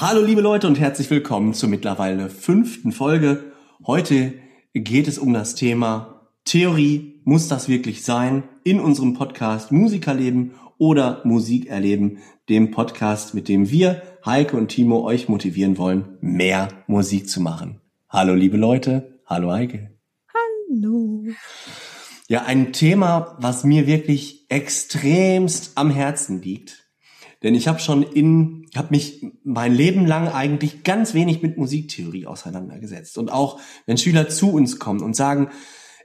Hallo 0.00 0.22
liebe 0.22 0.40
Leute 0.40 0.66
und 0.66 0.80
herzlich 0.80 1.10
willkommen 1.10 1.52
zur 1.52 1.68
mittlerweile 1.68 2.30
fünften 2.30 2.90
Folge. 2.90 3.52
Heute 3.86 4.32
geht 4.72 5.06
es 5.06 5.18
um 5.18 5.34
das 5.34 5.56
Thema 5.56 6.26
Theorie, 6.46 7.20
muss 7.24 7.48
das 7.48 7.68
wirklich 7.68 8.02
sein? 8.02 8.44
In 8.64 8.80
unserem 8.80 9.12
Podcast 9.12 9.72
Musikerleben 9.72 10.52
oder 10.78 11.20
Musik 11.24 11.66
erleben, 11.66 12.16
dem 12.48 12.70
Podcast, 12.70 13.34
mit 13.34 13.46
dem 13.46 13.70
wir, 13.70 14.00
Heike 14.24 14.56
und 14.56 14.68
Timo, 14.68 15.04
euch 15.04 15.28
motivieren 15.28 15.76
wollen, 15.76 16.16
mehr 16.22 16.68
Musik 16.86 17.28
zu 17.28 17.42
machen. 17.42 17.82
Hallo 18.08 18.32
liebe 18.32 18.56
Leute, 18.56 19.20
hallo 19.26 19.52
Heike. 19.52 19.98
Hallo. 20.32 21.26
Ja, 22.26 22.44
ein 22.44 22.72
Thema, 22.72 23.36
was 23.38 23.64
mir 23.64 23.86
wirklich 23.86 24.46
extremst 24.48 25.72
am 25.76 25.90
Herzen 25.90 26.40
liegt 26.40 26.89
denn 27.42 27.54
ich 27.54 27.68
habe 27.68 27.78
schon 27.78 28.02
in, 28.02 28.66
habe 28.76 28.88
mich 28.90 29.24
mein 29.44 29.74
Leben 29.74 30.06
lang 30.06 30.28
eigentlich 30.28 30.84
ganz 30.84 31.14
wenig 31.14 31.42
mit 31.42 31.56
Musiktheorie 31.56 32.26
auseinandergesetzt. 32.26 33.16
Und 33.16 33.32
auch 33.32 33.58
wenn 33.86 33.96
Schüler 33.96 34.28
zu 34.28 34.52
uns 34.52 34.78
kommen 34.78 35.00
und 35.00 35.16
sagen, 35.16 35.48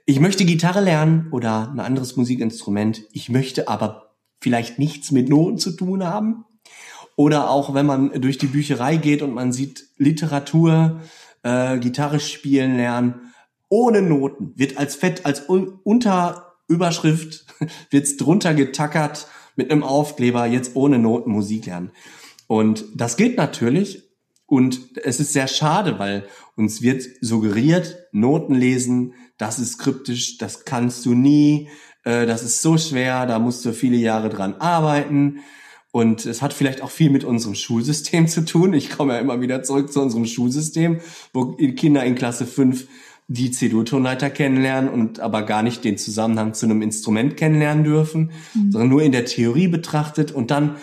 ich 0.05 0.19
möchte 0.19 0.45
Gitarre 0.45 0.81
lernen 0.81 1.27
oder 1.31 1.72
ein 1.72 1.80
anderes 1.80 2.16
Musikinstrument, 2.16 3.03
ich 3.11 3.30
möchte 3.30 3.67
aber 3.67 4.16
vielleicht 4.39 4.80
nichts 4.80 5.11
mit 5.11 5.30
Noten 5.30 5.58
zu 5.58 5.72
tun 5.72 6.05
haben. 6.05 6.45
Oder 7.17 7.49
auch 7.49 7.73
wenn 7.73 7.86
man 7.86 8.22
durch 8.22 8.38
die 8.38 8.47
Bücherei 8.47 8.97
geht 8.97 9.22
und 9.22 9.33
man 9.33 9.52
sieht 9.52 9.86
Literatur, 9.97 11.02
äh, 11.44 11.80
Gitarre 11.80 12.20
spielen 12.20 12.75
lernen, 12.75 13.33
ohne 13.70 14.02
Noten, 14.02 14.53
wird 14.55 14.77
als 14.77 14.95
Fett, 14.95 15.25
als 15.25 15.42
Unterüberschrift, 15.42 17.45
wird's 17.89 18.17
drunter 18.17 18.53
getackert, 18.53 19.27
mit 19.56 19.72
einem 19.72 19.84
Aufkleber 19.84 20.45
jetzt 20.45 20.75
ohne 20.75 21.00
Noten 21.00 21.31
Musik 21.31 21.66
lernen. 21.66 21.92
Und 22.48 22.86
das 22.95 23.17
geht 23.17 23.38
natürlich. 23.38 24.03
Und 24.48 24.98
es 25.03 25.20
ist 25.20 25.34
sehr 25.34 25.48
schade, 25.48 25.98
weil 25.98 26.28
uns 26.56 26.81
wird 26.81 27.03
suggeriert, 27.22 27.98
Noten 28.11 28.53
lesen, 28.53 29.14
das 29.38 29.59
ist 29.59 29.80
kryptisch, 29.80 30.38
das 30.38 30.66
kannst 30.66 31.06
du 31.06 31.16
nie, 31.16 31.70
äh, 32.03 32.26
das 32.26 32.44
ist 32.44 32.61
so 32.61 32.78
schwer, 32.78 33.26
da 33.26 33.39
musst 33.39 33.66
du 33.66 33.73
viele 33.73 33.98
Jahre 33.98 34.30
dran 34.30 34.56
arbeiten. 34.56 35.39
Und 35.92 36.26
es 36.26 36.42
hat 36.42 36.53
vielleicht 36.53 36.81
auch 36.81 36.92
viel 36.92 37.09
mit 37.09 37.23
unserem 37.23 37.56
Schulsystem 37.56 38.28
zu 38.30 38.45
tun. 38.45 38.73
Ich 38.73 38.89
komme 38.89 39.14
ja 39.14 39.20
immer 39.20 39.42
wieder 39.42 39.64
zurück 39.64 39.92
zu 39.92 40.02
unserem 40.02 40.26
Schulsystem, 40.26 41.00
wo 41.33 41.53
Kinder 41.53 42.03
in 42.03 42.16
Klasse 42.16 42.45
5 42.45 42.88
die 43.28 43.52
C-Dur-Tonleiter 43.52 44.30
kennenlernen 44.30 44.90
und 44.90 45.20
aber 45.20 45.44
gar 45.44 45.64
nicht 45.64 45.84
den 45.84 45.98
Zusammenhang 45.98 46.54
zu 46.54 46.66
einem 46.66 46.81
Instrument 46.81 47.38
kennenlernen 47.38 47.84
dürfen, 47.84 48.32
mhm. 48.54 48.72
sondern 48.72 48.90
nur 48.90 49.02
in 49.02 49.12
der 49.12 49.26
Theorie 49.26 49.67
betrachtet 49.67 50.32
und 50.32 50.52
dann 50.52 50.76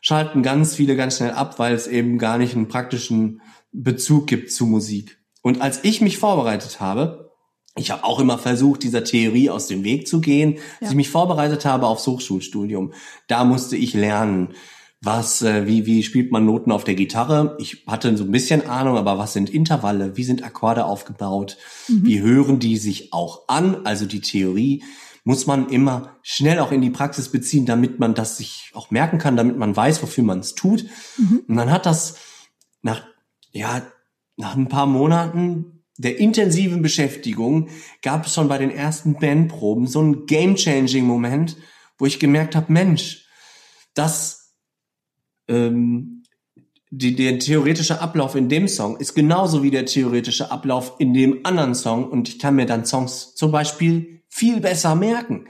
schalten 0.00 0.42
ganz 0.42 0.74
viele 0.74 0.96
ganz 0.96 1.18
schnell 1.18 1.32
ab, 1.32 1.58
weil 1.58 1.74
es 1.74 1.86
eben 1.86 2.18
gar 2.18 2.38
nicht 2.38 2.56
einen 2.56 2.68
praktischen 2.68 3.42
Bezug 3.72 4.26
gibt 4.26 4.50
zu 4.50 4.66
Musik. 4.66 5.18
Und 5.42 5.60
als 5.60 5.84
ich 5.84 6.00
mich 6.00 6.18
vorbereitet 6.18 6.80
habe, 6.80 7.30
ich 7.76 7.90
habe 7.90 8.04
auch 8.04 8.18
immer 8.18 8.38
versucht, 8.38 8.82
dieser 8.82 9.04
Theorie 9.04 9.50
aus 9.50 9.66
dem 9.66 9.84
Weg 9.84 10.08
zu 10.08 10.20
gehen, 10.20 10.54
ja. 10.54 10.60
als 10.80 10.90
ich 10.90 10.96
mich 10.96 11.10
vorbereitet 11.10 11.64
habe 11.64 11.86
aufs 11.86 12.06
Hochschulstudium, 12.06 12.92
da 13.28 13.44
musste 13.44 13.76
ich 13.76 13.94
lernen, 13.94 14.54
was, 15.02 15.40
äh, 15.40 15.66
wie, 15.66 15.86
wie 15.86 16.02
spielt 16.02 16.30
man 16.30 16.44
Noten 16.44 16.72
auf 16.72 16.84
der 16.84 16.94
Gitarre? 16.94 17.56
Ich 17.58 17.84
hatte 17.86 18.14
so 18.16 18.24
ein 18.24 18.30
bisschen 18.30 18.66
Ahnung, 18.68 18.98
aber 18.98 19.16
was 19.16 19.32
sind 19.32 19.48
Intervalle? 19.48 20.16
Wie 20.16 20.24
sind 20.24 20.44
Akkorde 20.44 20.84
aufgebaut? 20.84 21.56
Mhm. 21.88 22.04
Wie 22.04 22.20
hören 22.20 22.58
die 22.58 22.76
sich 22.76 23.12
auch 23.12 23.48
an? 23.48 23.86
Also 23.86 24.04
die 24.04 24.20
Theorie 24.20 24.84
muss 25.24 25.46
man 25.46 25.68
immer 25.70 26.16
schnell 26.22 26.58
auch 26.58 26.72
in 26.72 26.82
die 26.82 26.90
Praxis 26.90 27.30
beziehen, 27.30 27.64
damit 27.64 27.98
man 27.98 28.14
das 28.14 28.36
sich 28.36 28.70
auch 28.74 28.90
merken 28.90 29.18
kann, 29.18 29.36
damit 29.36 29.56
man 29.56 29.74
weiß, 29.74 30.02
wofür 30.02 30.24
man 30.24 30.40
es 30.40 30.54
tut. 30.54 30.84
Mhm. 31.16 31.44
Und 31.48 31.56
dann 31.56 31.70
hat 31.70 31.86
das 31.86 32.16
nach, 32.82 33.02
ja, 33.52 33.82
nach 34.36 34.54
ein 34.54 34.68
paar 34.68 34.86
Monaten 34.86 35.80
der 35.96 36.18
intensiven 36.18 36.80
Beschäftigung 36.80 37.68
gab 38.00 38.24
es 38.26 38.34
schon 38.34 38.48
bei 38.48 38.56
den 38.56 38.70
ersten 38.70 39.14
Bandproben 39.14 39.86
so 39.86 40.00
einen 40.00 40.24
game-changing 40.24 41.04
Moment, 41.04 41.58
wo 41.98 42.06
ich 42.06 42.18
gemerkt 42.18 42.56
habe, 42.56 42.72
Mensch, 42.72 43.26
das 43.92 44.39
ähm, 45.50 46.22
die, 46.90 47.14
der 47.14 47.38
theoretische 47.38 48.00
Ablauf 48.00 48.34
in 48.34 48.48
dem 48.48 48.66
Song 48.66 48.96
ist 48.96 49.14
genauso 49.14 49.62
wie 49.62 49.70
der 49.70 49.86
theoretische 49.86 50.50
Ablauf 50.50 50.96
in 50.98 51.14
dem 51.14 51.40
anderen 51.44 51.74
Song 51.74 52.08
und 52.08 52.28
ich 52.28 52.38
kann 52.38 52.56
mir 52.56 52.66
dann 52.66 52.84
Songs 52.84 53.34
zum 53.34 53.52
Beispiel 53.52 54.22
viel 54.28 54.60
besser 54.60 54.94
merken, 54.94 55.46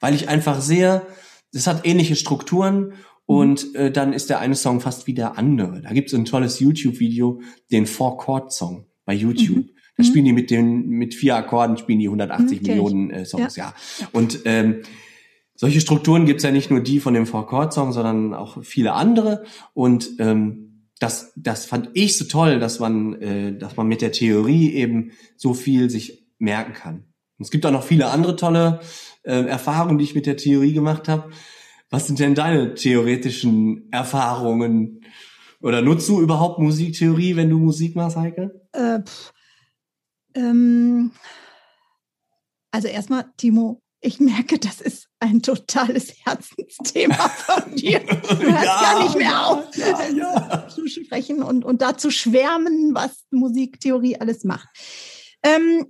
weil 0.00 0.14
ich 0.14 0.28
einfach 0.28 0.60
sehe, 0.60 1.02
es 1.52 1.66
hat 1.66 1.86
ähnliche 1.86 2.16
Strukturen 2.16 2.94
und 3.26 3.74
äh, 3.74 3.90
dann 3.90 4.12
ist 4.12 4.30
der 4.30 4.40
eine 4.40 4.54
Song 4.54 4.80
fast 4.80 5.06
wie 5.06 5.14
der 5.14 5.38
andere. 5.38 5.80
Da 5.80 5.92
gibt 5.92 6.08
es 6.08 6.14
ein 6.14 6.26
tolles 6.26 6.60
YouTube-Video, 6.60 7.40
den 7.72 7.86
Four-Chord-Song 7.86 8.86
bei 9.04 9.14
YouTube. 9.14 9.56
Mhm. 9.56 9.70
Da 9.96 10.02
mhm. 10.02 10.06
spielen 10.06 10.24
die 10.26 10.32
mit 10.32 10.50
den 10.50 10.88
mit 10.88 11.14
vier 11.14 11.36
Akkorden 11.36 11.76
spielen 11.76 12.00
die 12.00 12.06
180 12.06 12.60
mhm, 12.60 12.66
Millionen 12.66 13.10
äh, 13.10 13.24
Songs, 13.24 13.56
ja. 13.56 13.74
ja. 13.98 14.08
Und 14.12 14.40
ähm, 14.44 14.82
solche 15.54 15.80
Strukturen 15.80 16.26
gibt's 16.26 16.42
ja 16.42 16.50
nicht 16.50 16.70
nur 16.70 16.80
die 16.80 17.00
von 17.00 17.14
dem 17.14 17.26
Four-Chord-Song, 17.26 17.92
sondern 17.92 18.34
auch 18.34 18.62
viele 18.64 18.94
andere. 18.94 19.44
Und 19.72 20.10
ähm, 20.18 20.88
das, 20.98 21.32
das 21.36 21.64
fand 21.64 21.90
ich 21.94 22.18
so 22.18 22.24
toll, 22.24 22.58
dass 22.58 22.80
man, 22.80 23.14
äh, 23.20 23.56
dass 23.56 23.76
man 23.76 23.86
mit 23.86 24.02
der 24.02 24.12
Theorie 24.12 24.72
eben 24.72 25.12
so 25.36 25.54
viel 25.54 25.90
sich 25.90 26.26
merken 26.38 26.72
kann. 26.72 27.04
Und 27.38 27.44
es 27.44 27.50
gibt 27.50 27.66
auch 27.66 27.72
noch 27.72 27.84
viele 27.84 28.08
andere 28.08 28.36
tolle 28.36 28.80
äh, 29.22 29.44
Erfahrungen, 29.46 29.98
die 29.98 30.04
ich 30.04 30.14
mit 30.14 30.26
der 30.26 30.36
Theorie 30.36 30.72
gemacht 30.72 31.08
habe. 31.08 31.30
Was 31.90 32.06
sind 32.06 32.18
denn 32.18 32.34
deine 32.34 32.74
theoretischen 32.74 33.88
Erfahrungen? 33.92 35.02
Oder 35.60 35.82
nutzt 35.82 36.08
du 36.08 36.20
überhaupt 36.20 36.58
Musiktheorie, 36.58 37.36
wenn 37.36 37.50
du 37.50 37.58
Musik 37.58 37.96
machst, 37.96 38.16
Heike? 38.16 38.68
Äh, 38.72 39.00
pff, 39.02 39.32
ähm, 40.34 41.12
also 42.70 42.88
erstmal, 42.88 43.26
Timo, 43.36 43.83
ich 44.04 44.20
merke, 44.20 44.58
das 44.58 44.82
ist 44.82 45.08
ein 45.18 45.40
totales 45.40 46.14
Herzensthema 46.24 47.28
von 47.30 47.74
dir. 47.74 48.00
Du 48.00 48.36
hörst 48.36 48.64
ja, 48.64 48.80
gar 48.82 49.02
nicht 49.02 49.16
mehr 49.16 49.46
auf, 49.46 49.76
ja, 49.76 50.08
ja. 50.08 50.68
zu 50.68 50.86
sprechen 50.86 51.42
und, 51.42 51.64
und 51.64 51.80
da 51.80 51.96
zu 51.96 52.10
schwärmen, 52.10 52.94
was 52.94 53.24
Musiktheorie 53.30 54.16
alles 54.20 54.44
macht. 54.44 54.68
Ähm, 55.42 55.86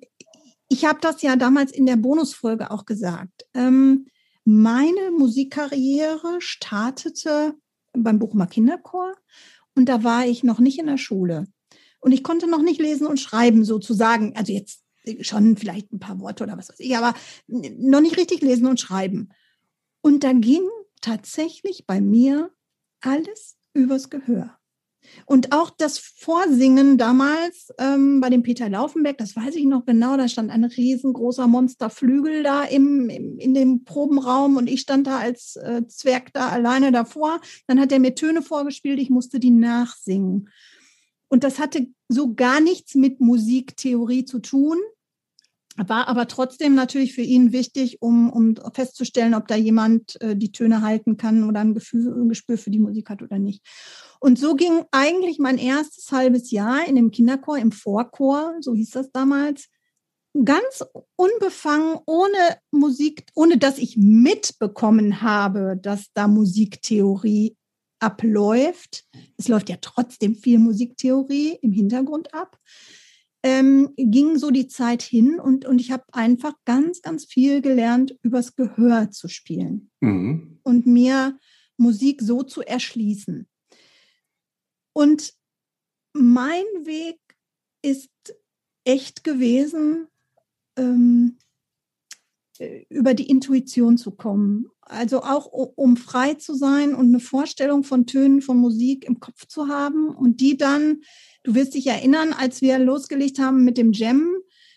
ich 0.68 0.84
habe 0.84 1.00
das 1.00 1.22
ja 1.22 1.34
damals 1.34 1.72
in 1.72 1.86
der 1.86 1.96
Bonusfolge 1.96 2.70
auch 2.70 2.84
gesagt. 2.86 3.46
Ähm, 3.52 4.06
meine 4.44 5.10
Musikkarriere 5.10 6.36
startete 6.38 7.54
beim 7.94 8.20
Bochumer 8.20 8.46
Kinderchor 8.46 9.14
und 9.74 9.88
da 9.88 10.04
war 10.04 10.24
ich 10.24 10.44
noch 10.44 10.60
nicht 10.60 10.78
in 10.78 10.86
der 10.86 10.98
Schule. 10.98 11.48
Und 11.98 12.12
ich 12.12 12.22
konnte 12.22 12.48
noch 12.48 12.62
nicht 12.62 12.80
lesen 12.80 13.08
und 13.08 13.18
schreiben 13.18 13.64
sozusagen. 13.64 14.36
Also 14.36 14.52
jetzt 14.52 14.83
schon 15.20 15.56
vielleicht 15.56 15.92
ein 15.92 16.00
paar 16.00 16.20
Worte 16.20 16.44
oder 16.44 16.56
was 16.56 16.68
weiß 16.68 16.80
ich, 16.80 16.96
aber 16.96 17.14
noch 17.46 18.00
nicht 18.00 18.16
richtig 18.16 18.40
lesen 18.42 18.66
und 18.66 18.80
schreiben. 18.80 19.30
Und 20.00 20.24
da 20.24 20.32
ging 20.32 20.62
tatsächlich 21.00 21.86
bei 21.86 22.00
mir 22.00 22.50
alles 23.00 23.56
übers 23.74 24.10
Gehör. 24.10 24.58
Und 25.26 25.52
auch 25.52 25.70
das 25.70 25.98
Vorsingen 25.98 26.98
damals 26.98 27.68
ähm, 27.78 28.20
bei 28.20 28.30
dem 28.30 28.42
Peter 28.42 28.68
Laufenberg, 28.68 29.18
das 29.18 29.36
weiß 29.36 29.54
ich 29.54 29.66
noch 29.66 29.84
genau, 29.84 30.16
da 30.16 30.28
stand 30.28 30.50
ein 30.50 30.64
riesengroßer 30.64 31.46
Monsterflügel 31.46 32.42
da 32.42 32.64
im, 32.64 33.08
im, 33.10 33.38
in 33.38 33.54
dem 33.54 33.84
Probenraum 33.84 34.56
und 34.56 34.68
ich 34.68 34.80
stand 34.80 35.06
da 35.06 35.18
als 35.18 35.56
äh, 35.56 35.86
Zwerg 35.86 36.32
da 36.32 36.48
alleine 36.48 36.92
davor. 36.92 37.40
Dann 37.66 37.80
hat 37.80 37.92
er 37.92 37.98
mir 37.98 38.14
Töne 38.14 38.42
vorgespielt, 38.42 38.98
ich 38.98 39.10
musste 39.10 39.40
die 39.40 39.50
nachsingen. 39.50 40.48
Und 41.28 41.44
das 41.44 41.58
hatte 41.58 41.88
so 42.08 42.34
gar 42.34 42.60
nichts 42.60 42.94
mit 42.94 43.20
Musiktheorie 43.20 44.24
zu 44.24 44.38
tun, 44.38 44.78
war 45.76 46.08
aber 46.08 46.28
trotzdem 46.28 46.74
natürlich 46.74 47.14
für 47.14 47.22
ihn 47.22 47.52
wichtig, 47.52 48.00
um, 48.00 48.30
um 48.30 48.54
festzustellen, 48.72 49.34
ob 49.34 49.48
da 49.48 49.56
jemand 49.56 50.20
äh, 50.20 50.36
die 50.36 50.52
Töne 50.52 50.82
halten 50.82 51.16
kann 51.16 51.44
oder 51.44 51.60
ein, 51.60 51.74
Gefühl, 51.74 52.12
ein 52.12 52.28
Gespür 52.28 52.58
für 52.58 52.70
die 52.70 52.78
Musik 52.78 53.10
hat 53.10 53.22
oder 53.22 53.38
nicht. 53.38 53.64
Und 54.20 54.38
so 54.38 54.54
ging 54.54 54.84
eigentlich 54.92 55.38
mein 55.38 55.58
erstes 55.58 56.12
halbes 56.12 56.50
Jahr 56.50 56.86
in 56.86 56.94
dem 56.94 57.10
Kinderchor, 57.10 57.58
im 57.58 57.72
Vorchor, 57.72 58.54
so 58.60 58.74
hieß 58.74 58.90
das 58.90 59.10
damals, 59.10 59.68
ganz 60.44 60.84
unbefangen, 61.16 61.98
ohne 62.06 62.58
Musik, 62.70 63.26
ohne 63.34 63.58
dass 63.58 63.78
ich 63.78 63.96
mitbekommen 63.96 65.22
habe, 65.22 65.78
dass 65.80 66.06
da 66.14 66.26
Musiktheorie 66.26 67.56
abläuft, 68.00 69.04
es 69.36 69.48
läuft 69.48 69.68
ja 69.68 69.76
trotzdem 69.80 70.34
viel 70.34 70.58
Musiktheorie 70.58 71.58
im 71.62 71.72
Hintergrund 71.72 72.34
ab, 72.34 72.58
ähm, 73.44 73.90
ging 73.98 74.38
so 74.38 74.50
die 74.50 74.68
Zeit 74.68 75.02
hin 75.02 75.38
und, 75.38 75.66
und 75.66 75.78
ich 75.78 75.92
habe 75.92 76.04
einfach 76.12 76.54
ganz, 76.64 77.02
ganz 77.02 77.26
viel 77.26 77.60
gelernt, 77.60 78.16
übers 78.22 78.56
Gehör 78.56 79.10
zu 79.10 79.28
spielen 79.28 79.90
mhm. 80.00 80.60
und 80.62 80.86
mir 80.86 81.38
Musik 81.76 82.22
so 82.22 82.42
zu 82.42 82.62
erschließen. 82.62 83.46
Und 84.94 85.34
mein 86.14 86.64
Weg 86.84 87.18
ist 87.82 88.10
echt 88.84 89.24
gewesen, 89.24 90.06
ähm, 90.76 91.36
äh, 91.36 91.43
über 92.88 93.14
die 93.14 93.28
Intuition 93.28 93.96
zu 93.98 94.12
kommen. 94.12 94.66
Also 94.82 95.22
auch 95.22 95.46
um 95.46 95.96
frei 95.96 96.34
zu 96.34 96.54
sein 96.54 96.94
und 96.94 97.06
eine 97.06 97.20
Vorstellung 97.20 97.84
von 97.84 98.06
Tönen 98.06 98.42
von 98.42 98.58
Musik 98.58 99.04
im 99.04 99.18
Kopf 99.18 99.46
zu 99.46 99.68
haben 99.68 100.08
und 100.08 100.40
die 100.40 100.56
dann, 100.56 101.00
du 101.42 101.54
wirst 101.54 101.74
dich 101.74 101.86
erinnern, 101.86 102.32
als 102.32 102.60
wir 102.60 102.78
losgelegt 102.78 103.38
haben 103.38 103.64
mit 103.64 103.78
dem 103.78 103.92
Jam, 103.92 104.28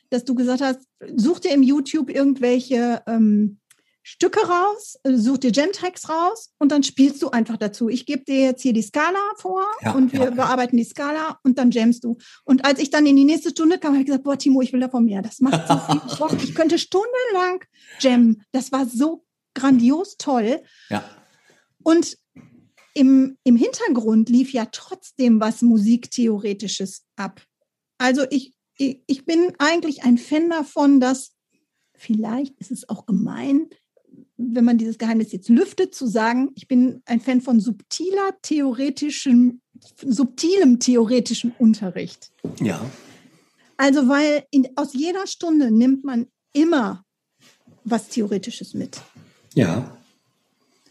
dass 0.10 0.24
du 0.24 0.36
gesagt 0.36 0.62
hast, 0.62 0.80
such 1.16 1.40
dir 1.40 1.52
im 1.52 1.64
YouTube 1.64 2.10
irgendwelche 2.10 3.04
ähm, 3.06 3.60
Stücke 4.10 4.40
raus, 4.40 4.98
äh, 5.04 5.18
such 5.18 5.40
dir 5.40 5.52
Gentracks 5.52 6.08
raus 6.08 6.54
und 6.60 6.72
dann 6.72 6.82
spielst 6.82 7.22
du 7.22 7.30
einfach 7.30 7.58
dazu. 7.58 7.90
Ich 7.90 8.06
gebe 8.06 8.24
dir 8.24 8.40
jetzt 8.40 8.62
hier 8.62 8.72
die 8.72 8.82
Skala 8.82 9.20
vor 9.36 9.66
ja, 9.82 9.92
und 9.92 10.14
wir 10.14 10.22
ja. 10.22 10.30
bearbeiten 10.30 10.78
die 10.78 10.86
Skala 10.86 11.40
und 11.44 11.58
dann 11.58 11.72
jammst 11.72 12.06
du. 12.06 12.18
Und 12.46 12.64
als 12.64 12.80
ich 12.80 12.90
dann 12.90 13.06
in 13.06 13.18
die 13.18 13.26
nächste 13.26 13.50
Stunde 13.50 13.80
kam, 13.80 13.92
habe 13.92 14.00
ich 14.00 14.06
gesagt, 14.06 14.24
boah, 14.24 14.38
Timo, 14.38 14.62
ich 14.62 14.72
will 14.72 14.80
davon 14.80 15.04
mehr. 15.04 15.22
Das 15.22 15.42
macht 15.42 15.68
so 15.68 15.78
viel 15.78 16.02
Bock. 16.20 16.42
Ich 16.42 16.56
könnte 16.56 16.80
stundenlang 16.80 17.66
jammen. 18.00 18.46
Das 18.54 18.72
war 18.72 18.86
so 18.86 19.26
grandios 19.54 20.16
toll. 20.16 20.62
Ja. 20.90 21.04
Und 21.84 22.18
im, 22.94 23.38
im 23.44 23.58
Hintergrund 23.58 24.30
lief 24.30 24.54
ja 24.54 24.68
trotzdem 24.72 25.42
was 25.42 25.62
Musiktheoretisches 25.62 27.04
ab. 27.18 27.42
Also 27.98 28.24
ich, 28.30 28.54
ich, 28.78 29.02
ich 29.06 29.26
bin 29.26 29.52
eigentlich 29.60 30.04
ein 30.04 30.18
Fan 30.18 30.50
davon, 30.50 31.02
dass 31.02 31.34
vielleicht 31.98 32.58
ist 32.60 32.72
es 32.72 32.88
auch 32.88 33.06
gemein, 33.06 33.68
wenn 34.38 34.66
man 34.66 34.78
dieses 34.78 34.98
Geheimnis 34.98 35.32
jetzt 35.32 35.50
lüftet, 35.50 35.96
zu 35.96 36.08
sagen, 36.08 36.52
ich 36.56 36.68
bin 36.68 37.02
ein 37.06 37.20
Fan 37.20 37.42
von 37.42 37.60
subtiler 37.60 38.36
theoretischem, 38.42 39.62
subtilem 40.06 40.80
theoretischem 40.80 41.54
Unterricht. 41.58 42.32
Ja. 42.62 42.80
Also, 43.78 44.08
weil 44.08 44.44
in, 44.52 44.70
aus 44.76 44.94
jeder 44.94 45.28
Stunde 45.28 45.72
nimmt 45.72 46.04
man 46.04 46.28
immer 46.54 47.04
was 47.84 48.10
Theoretisches 48.10 48.74
mit. 48.74 49.02
Ja. 49.54 49.98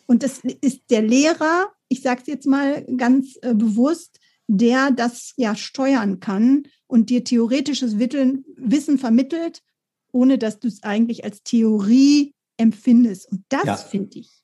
Und 0.06 0.22
das 0.22 0.40
ist 0.60 0.82
der 0.90 1.02
Lehrer, 1.02 1.72
ich 1.88 2.02
sage 2.02 2.20
es 2.22 2.26
jetzt 2.26 2.46
mal 2.46 2.84
ganz 2.96 3.36
äh, 3.42 3.54
bewusst, 3.54 4.18
der 4.48 4.92
das 4.92 5.32
ja 5.36 5.56
steuern 5.56 6.20
kann 6.20 6.68
und 6.86 7.10
dir 7.10 7.24
theoretisches 7.24 7.98
Wissen 7.98 8.98
vermittelt, 8.98 9.62
ohne 10.12 10.38
dass 10.38 10.60
du 10.60 10.68
es 10.68 10.84
eigentlich 10.84 11.24
als 11.24 11.42
Theorie 11.42 12.35
empfindest. 12.56 13.30
Und 13.30 13.44
das 13.48 13.64
ja. 13.64 13.76
finde 13.76 14.18
ich 14.18 14.42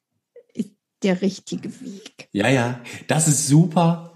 ist 0.55 0.71
der 1.03 1.23
richtige 1.23 1.69
Weg. 1.81 2.29
Ja, 2.33 2.49
ja, 2.49 2.81
das 3.09 3.29
ist 3.29 3.47
super. 3.49 4.13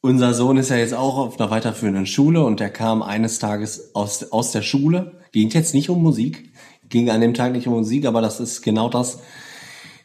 Unser 0.00 0.34
Sohn 0.34 0.56
ist 0.56 0.70
ja 0.70 0.76
jetzt 0.76 0.94
auch 0.94 1.18
auf 1.18 1.40
einer 1.40 1.50
weiterführenden 1.50 2.06
Schule 2.06 2.44
und 2.44 2.60
der 2.60 2.70
kam 2.70 3.02
eines 3.02 3.38
Tages 3.38 3.94
aus, 3.94 4.30
aus 4.30 4.52
der 4.52 4.62
Schule. 4.62 5.20
Ging 5.32 5.50
jetzt 5.50 5.74
nicht 5.74 5.90
um 5.90 6.02
Musik, 6.02 6.52
ging 6.88 7.10
an 7.10 7.20
dem 7.20 7.34
Tag 7.34 7.52
nicht 7.52 7.66
um 7.66 7.74
Musik, 7.74 8.06
aber 8.06 8.20
das 8.20 8.38
ist 8.38 8.62
genau 8.62 8.88
das, 8.88 9.18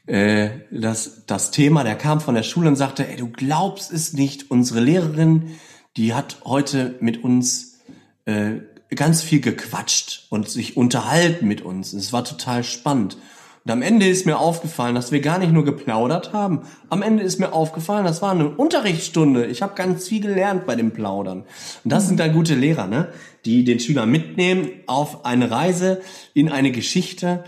äh, 0.07 0.49
das, 0.71 1.25
das 1.27 1.51
Thema. 1.51 1.83
Der 1.83 1.95
kam 1.95 2.19
von 2.19 2.33
der 2.33 2.43
Schule 2.43 2.67
und 2.67 2.77
sagte, 2.77 3.07
ey, 3.07 3.15
du 3.15 3.29
glaubst 3.29 3.91
es 3.91 4.13
nicht, 4.13 4.49
unsere 4.49 4.79
Lehrerin, 4.79 5.51
die 5.97 6.13
hat 6.13 6.37
heute 6.45 6.95
mit 6.99 7.23
uns 7.23 7.79
äh, 8.25 8.53
ganz 8.95 9.21
viel 9.21 9.39
gequatscht 9.39 10.25
und 10.29 10.49
sich 10.49 10.77
unterhalten 10.77 11.47
mit 11.47 11.61
uns. 11.61 11.93
Es 11.93 12.11
war 12.11 12.23
total 12.23 12.63
spannend. 12.63 13.17
Und 13.63 13.71
am 13.71 13.83
Ende 13.83 14.07
ist 14.07 14.25
mir 14.25 14.39
aufgefallen, 14.39 14.95
dass 14.95 15.11
wir 15.11 15.21
gar 15.21 15.37
nicht 15.37 15.53
nur 15.53 15.63
geplaudert 15.63 16.33
haben. 16.33 16.63
Am 16.89 17.03
Ende 17.03 17.23
ist 17.23 17.39
mir 17.39 17.53
aufgefallen, 17.53 18.05
das 18.05 18.21
war 18.21 18.31
eine 18.31 18.49
Unterrichtsstunde. 18.49 19.45
Ich 19.45 19.61
habe 19.61 19.75
ganz 19.75 20.07
viel 20.07 20.21
gelernt 20.21 20.65
bei 20.65 20.75
dem 20.75 20.91
Plaudern. 20.91 21.43
Und 21.83 21.93
das 21.93 22.07
sind 22.07 22.19
dann 22.19 22.33
gute 22.33 22.55
Lehrer, 22.55 22.87
ne? 22.87 23.09
die 23.45 23.63
den 23.63 23.79
Schüler 23.79 24.05
mitnehmen 24.07 24.69
auf 24.87 25.25
eine 25.25 25.51
Reise 25.51 26.01
in 26.33 26.49
eine 26.49 26.71
Geschichte 26.71 27.43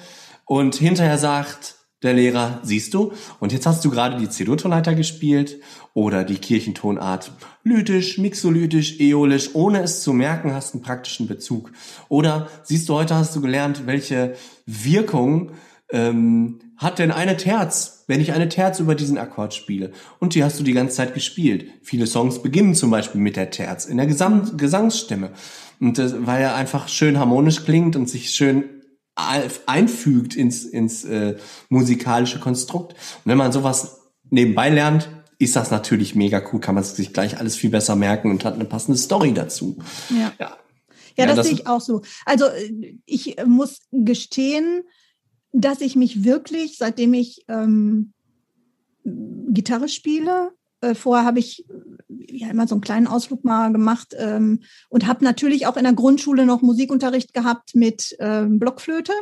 und 0.46 0.76
hinterher 0.76 1.18
sagt, 1.18 1.76
der 2.04 2.14
Lehrer, 2.14 2.60
siehst 2.64 2.94
du, 2.94 3.14
und 3.40 3.52
jetzt 3.52 3.66
hast 3.66 3.84
du 3.86 3.90
gerade 3.90 4.18
die 4.18 4.30
C-Dur-Tonleiter 4.30 4.94
gespielt 4.96 5.60
oder 5.94 6.24
die 6.24 6.38
Kirchentonart 6.38 7.32
lytisch, 7.64 8.18
mixolytisch, 8.18 9.00
äolisch, 9.00 9.52
ohne 9.54 9.82
es 9.82 10.02
zu 10.02 10.14
merken, 10.14 10.54
hast 10.54 10.74
einen 10.74 10.84
praktischen 10.84 11.28
Bezug. 11.28 11.72
Oder 12.10 12.48
siehst 12.64 12.90
du, 12.90 12.96
heute 12.96 13.16
hast 13.16 13.36
du 13.36 13.42
gelernt, 13.42 13.84
welche 13.86 14.36
Wirkung 14.66 15.52
ähm, 15.92 16.60
hat 16.78 17.00
denn 17.00 17.12
eine 17.12 17.38
Terz, 17.38 18.04
wenn 18.08 18.20
ich 18.20 18.34
eine 18.34 18.50
Terz 18.50 18.80
über 18.80 18.96
diesen 18.96 19.18
Akkord 19.18 19.54
spiele? 19.54 19.92
Und 20.20 20.36
die 20.36 20.44
hast 20.44 20.60
du 20.60 20.64
die 20.64 20.74
ganze 20.74 20.96
Zeit 20.96 21.14
gespielt. 21.14 21.68
Viele 21.82 22.08
Songs 22.08 22.42
beginnen 22.42 22.76
zum 22.76 22.90
Beispiel 22.92 23.22
mit 23.22 23.36
der 23.36 23.52
Terz 23.52 23.86
in 23.86 23.98
der 23.98 24.08
Gesam 24.08 24.58
Gesangsstimme. 24.58 25.32
Und 25.80 25.98
das, 25.98 26.14
weil 26.26 26.42
er 26.42 26.56
einfach 26.56 26.88
schön 26.88 27.20
harmonisch 27.20 27.64
klingt 27.64 27.96
und 27.96 28.10
sich 28.10 28.32
schön 28.32 28.66
einfügt 29.16 30.36
ins, 30.36 30.66
ins 30.66 31.04
äh, 31.06 31.38
musikalische 31.70 32.40
Konstrukt. 32.40 32.94
Und 32.94 33.26
wenn 33.26 33.38
man 33.38 33.52
sowas 33.52 34.02
nebenbei 34.30 34.70
lernt, 34.70 35.10
ist 35.38 35.56
das 35.56 35.72
natürlich 35.72 36.16
mega 36.16 36.42
cool, 36.52 36.60
kann 36.60 36.76
man 36.76 36.84
sich 36.84 37.14
gleich 37.14 37.38
alles 37.38 37.56
viel 37.56 37.70
besser 37.70 37.96
merken 37.96 38.32
und 38.32 38.46
hat 38.46 38.56
eine 38.56 38.66
passende 38.66 38.98
Story 38.98 39.34
dazu. 39.34 39.78
Ja, 40.10 40.34
ja. 40.40 40.58
ja 41.16 41.26
das, 41.26 41.36
das 41.36 41.48
sehe 41.48 41.56
ich 41.56 41.68
auch 41.68 41.82
so. 41.82 42.02
Also 42.26 42.46
ich 43.06 43.36
muss 43.46 43.80
gestehen, 43.92 44.84
dass 45.52 45.82
ich 45.82 45.96
mich 45.96 46.24
wirklich, 46.24 46.78
seitdem 46.78 47.14
ich 47.14 47.46
ähm, 47.48 48.14
Gitarre 49.04 49.90
spiele, 49.90 50.52
äh, 50.82 50.96
vorher 50.96 51.26
habe 51.26 51.40
ich 51.40 51.66
ja 52.30 52.50
immer 52.50 52.68
so 52.68 52.76
einen 52.76 52.82
kleinen 52.82 53.08
Ausflug 53.08 53.44
mal 53.44 53.72
gemacht 53.72 54.16
ähm, 54.18 54.62
und 54.90 55.08
habe 55.08 55.24
natürlich 55.24 55.68
auch 55.68 55.78
in 55.78 55.84
der 55.84 55.94
Grundschule 55.94 56.46
noch 56.46 56.62
Musikunterricht 56.62 57.34
gehabt 57.34 57.76
mit 57.76 58.16
ähm, 58.20 58.60
Blockflöte. 58.60 59.14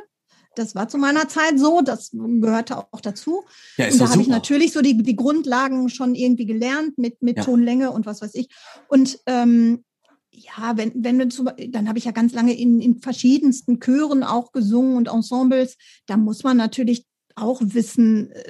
Das 0.55 0.75
war 0.75 0.89
zu 0.89 0.97
meiner 0.97 1.29
Zeit 1.29 1.57
so, 1.57 1.81
das 1.81 2.11
gehörte 2.11 2.77
auch 2.77 2.99
dazu. 3.01 3.43
Ja, 3.77 3.85
ist 3.85 3.93
und 3.93 4.01
da 4.01 4.11
habe 4.11 4.21
ich 4.21 4.27
natürlich 4.27 4.73
so 4.73 4.81
die, 4.81 5.01
die 5.01 5.15
Grundlagen 5.15 5.87
schon 5.89 6.13
irgendwie 6.13 6.45
gelernt 6.45 6.97
mit, 6.97 7.21
mit 7.21 7.37
ja. 7.37 7.43
Tonlänge 7.43 7.91
und 7.91 8.05
was 8.05 8.21
weiß 8.21 8.35
ich. 8.35 8.49
Und 8.89 9.19
ähm, 9.27 9.85
ja, 10.31 10.75
wenn, 10.75 10.91
wenn 10.95 11.19
wir 11.19 11.29
zu, 11.29 11.45
dann 11.69 11.87
habe 11.87 11.99
ich 11.99 12.05
ja 12.05 12.11
ganz 12.11 12.33
lange 12.33 12.53
in, 12.53 12.81
in 12.81 12.99
verschiedensten 12.99 13.79
Chören 13.79 14.23
auch 14.23 14.51
gesungen 14.51 14.97
und 14.97 15.07
Ensembles. 15.07 15.77
Da 16.05 16.17
muss 16.17 16.43
man 16.43 16.57
natürlich 16.57 17.05
auch 17.35 17.61
wissen, 17.63 18.31
äh, 18.31 18.43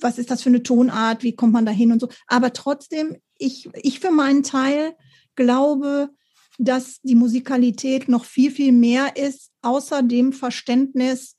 was 0.00 0.18
ist 0.18 0.30
das 0.30 0.42
für 0.42 0.48
eine 0.48 0.62
Tonart, 0.62 1.22
wie 1.22 1.34
kommt 1.34 1.52
man 1.52 1.66
da 1.66 1.72
hin 1.72 1.92
und 1.92 2.00
so. 2.00 2.08
Aber 2.26 2.52
trotzdem, 2.52 3.16
ich, 3.42 3.68
ich 3.74 4.00
für 4.00 4.10
meinen 4.10 4.42
Teil 4.42 4.94
glaube, 5.34 6.10
dass 6.58 7.00
die 7.02 7.14
Musikalität 7.14 8.08
noch 8.08 8.24
viel, 8.24 8.50
viel 8.50 8.72
mehr 8.72 9.16
ist, 9.16 9.50
außer 9.62 10.02
dem 10.02 10.32
Verständnis, 10.32 11.36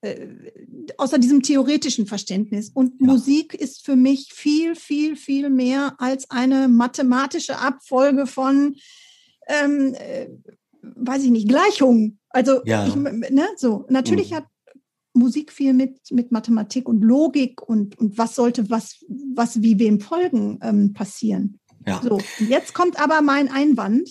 äh, 0.00 0.26
außer 0.96 1.18
diesem 1.18 1.42
theoretischen 1.42 2.06
Verständnis. 2.06 2.70
Und 2.70 2.94
ja. 3.00 3.06
Musik 3.06 3.54
ist 3.54 3.84
für 3.84 3.96
mich 3.96 4.32
viel, 4.32 4.74
viel, 4.74 5.16
viel 5.16 5.50
mehr 5.50 5.94
als 5.98 6.30
eine 6.30 6.68
mathematische 6.68 7.58
Abfolge 7.58 8.26
von, 8.26 8.76
ähm, 9.48 9.94
äh, 9.94 10.28
weiß 10.82 11.24
ich 11.24 11.30
nicht, 11.30 11.48
Gleichungen. 11.48 12.18
Also, 12.30 12.62
ja. 12.64 12.86
ich, 12.86 12.94
ne, 12.94 13.46
so. 13.56 13.86
Natürlich 13.88 14.30
mhm. 14.30 14.36
hat 14.36 14.44
Musik 15.14 15.52
viel 15.52 15.72
mit, 15.72 16.10
mit 16.10 16.32
Mathematik 16.32 16.88
und 16.88 17.02
Logik 17.02 17.62
und, 17.62 17.96
und 17.98 18.18
was 18.18 18.34
sollte 18.34 18.68
was, 18.68 19.04
was 19.08 19.62
wie 19.62 19.78
wem 19.78 20.00
folgen 20.00 20.58
ähm, 20.60 20.92
passieren. 20.92 21.60
Ja. 21.86 22.00
So, 22.02 22.20
jetzt 22.40 22.74
kommt 22.74 23.00
aber 23.00 23.22
mein 23.22 23.48
Einwand. 23.48 24.10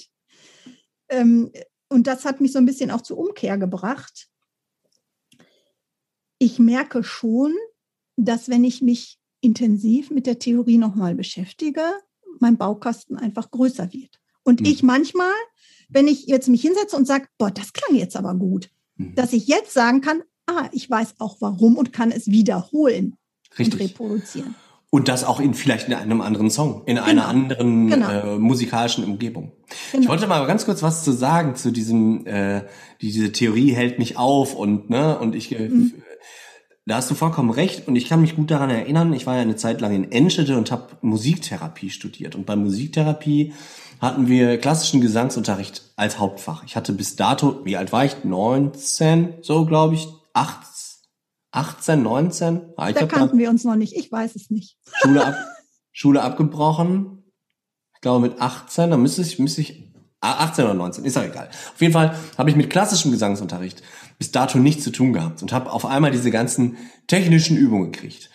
Ähm, 1.09 1.51
und 1.89 2.07
das 2.07 2.25
hat 2.25 2.41
mich 2.41 2.53
so 2.53 2.59
ein 2.59 2.65
bisschen 2.65 2.89
auch 2.89 3.01
zur 3.01 3.17
Umkehr 3.17 3.57
gebracht. 3.57 4.27
Ich 6.39 6.57
merke 6.57 7.03
schon, 7.03 7.53
dass 8.15 8.49
wenn 8.49 8.63
ich 8.63 8.81
mich 8.81 9.19
intensiv 9.41 10.09
mit 10.09 10.25
der 10.25 10.39
Theorie 10.39 10.77
nochmal 10.77 11.15
beschäftige, 11.15 11.83
mein 12.39 12.57
Baukasten 12.57 13.17
einfach 13.17 13.51
größer 13.51 13.91
wird. 13.91 14.19
Und 14.43 14.61
mhm. 14.61 14.67
ich 14.67 14.83
manchmal, 14.83 15.33
wenn 15.89 16.07
ich 16.07 16.27
jetzt 16.27 16.47
mich 16.47 16.61
hinsetze 16.61 16.95
und 16.95 17.05
sage, 17.05 17.27
boah, 17.37 17.51
das 17.51 17.73
klang 17.73 17.97
jetzt 17.97 18.15
aber 18.15 18.35
gut, 18.35 18.69
mhm. 18.95 19.15
dass 19.15 19.33
ich 19.33 19.47
jetzt 19.47 19.73
sagen 19.73 20.01
kann, 20.01 20.23
ah, 20.47 20.69
ich 20.71 20.89
weiß 20.89 21.15
auch 21.19 21.37
warum 21.39 21.77
und 21.77 21.93
kann 21.93 22.11
es 22.11 22.27
wiederholen 22.27 23.17
Richtig. 23.57 23.73
und 23.73 23.79
reproduzieren. 23.79 24.55
Und 24.89 25.07
das 25.07 25.23
auch 25.23 25.39
in 25.39 25.55
vielleicht 25.55 25.87
in 25.87 25.95
einem 25.95 26.21
anderen 26.21 26.51
Song, 26.51 26.83
in 26.85 26.97
genau. 26.97 27.07
einer 27.07 27.27
anderen 27.27 27.89
genau. 27.89 28.09
äh, 28.09 28.37
musikalischen 28.37 29.03
Umgebung. 29.03 29.51
Genau. 29.91 30.03
Ich 30.03 30.07
wollte 30.07 30.27
mal 30.27 30.45
ganz 30.45 30.65
kurz 30.65 30.83
was 30.83 31.03
zu 31.03 31.11
sagen 31.11 31.55
zu 31.55 31.71
diesem, 31.71 32.27
äh, 32.27 32.61
diese 33.01 33.31
Theorie 33.31 33.71
hält 33.71 33.97
mich 33.97 34.17
auf 34.17 34.53
und 34.53 34.91
ne 34.91 35.17
und 35.17 35.33
ich. 35.33 35.51
Äh, 35.51 35.69
mhm. 35.69 35.93
da 36.85 36.97
hast 36.97 37.09
du 37.09 37.15
vollkommen 37.15 37.49
recht 37.49 37.87
und 37.87 37.95
ich 37.95 38.07
kann 38.07 38.21
mich 38.21 38.35
gut 38.35 38.51
daran 38.51 38.69
erinnern, 38.69 39.13
ich 39.13 39.25
war 39.25 39.35
ja 39.35 39.41
eine 39.41 39.55
Zeit 39.55 39.81
lang 39.81 39.95
in 39.95 40.11
Enschede 40.11 40.59
und 40.59 40.71
habe 40.71 40.89
Musiktherapie 41.01 41.89
studiert. 41.89 42.35
Und 42.35 42.45
bei 42.45 42.55
Musiktherapie 42.55 43.53
hatten 43.99 44.27
wir 44.27 44.59
klassischen 44.59 45.01
Gesangsunterricht 45.01 45.81
als 45.95 46.19
Hauptfach. 46.19 46.63
Ich 46.65 46.75
hatte 46.75 46.93
bis 46.93 47.15
dato, 47.15 47.65
wie 47.65 47.77
alt 47.77 47.91
war 47.93 48.05
ich? 48.05 48.23
19, 48.23 49.35
so 49.41 49.65
glaube 49.65 49.95
ich, 49.95 50.07
18, 50.33 51.07
18 51.51 52.03
19? 52.03 52.61
Ah, 52.77 52.91
da 52.91 53.05
kannten 53.05 53.37
wir 53.37 53.49
uns 53.49 53.63
noch 53.63 53.75
nicht, 53.75 53.95
ich 53.95 54.11
weiß 54.11 54.35
es 54.35 54.49
nicht. 54.49 54.77
Schule, 55.01 55.25
ab, 55.25 55.35
Schule 55.91 56.21
abgebrochen, 56.21 57.23
ich 57.95 58.01
glaube 58.01 58.27
mit 58.27 58.41
18, 58.41 58.89
da 58.89 58.97
müsste 58.97 59.21
ich, 59.21 59.39
müsste 59.39 59.61
ich 59.61 59.91
18 60.21 60.65
oder 60.65 60.73
19, 60.73 61.05
ist 61.05 61.17
auch 61.17 61.23
egal. 61.23 61.49
Auf 61.49 61.81
jeden 61.81 61.93
Fall 61.93 62.17
habe 62.37 62.49
ich 62.49 62.55
mit 62.55 62.69
klassischem 62.69 63.11
Gesangsunterricht 63.11 63.83
bis 64.17 64.31
dato 64.31 64.57
nichts 64.57 64.83
zu 64.83 64.91
tun 64.91 65.13
gehabt 65.13 65.41
und 65.41 65.51
habe 65.51 65.71
auf 65.71 65.85
einmal 65.85 66.11
diese 66.11 66.31
ganzen 66.31 66.77
technischen 67.07 67.57
Übungen 67.57 67.91
gekriegt. 67.91 68.29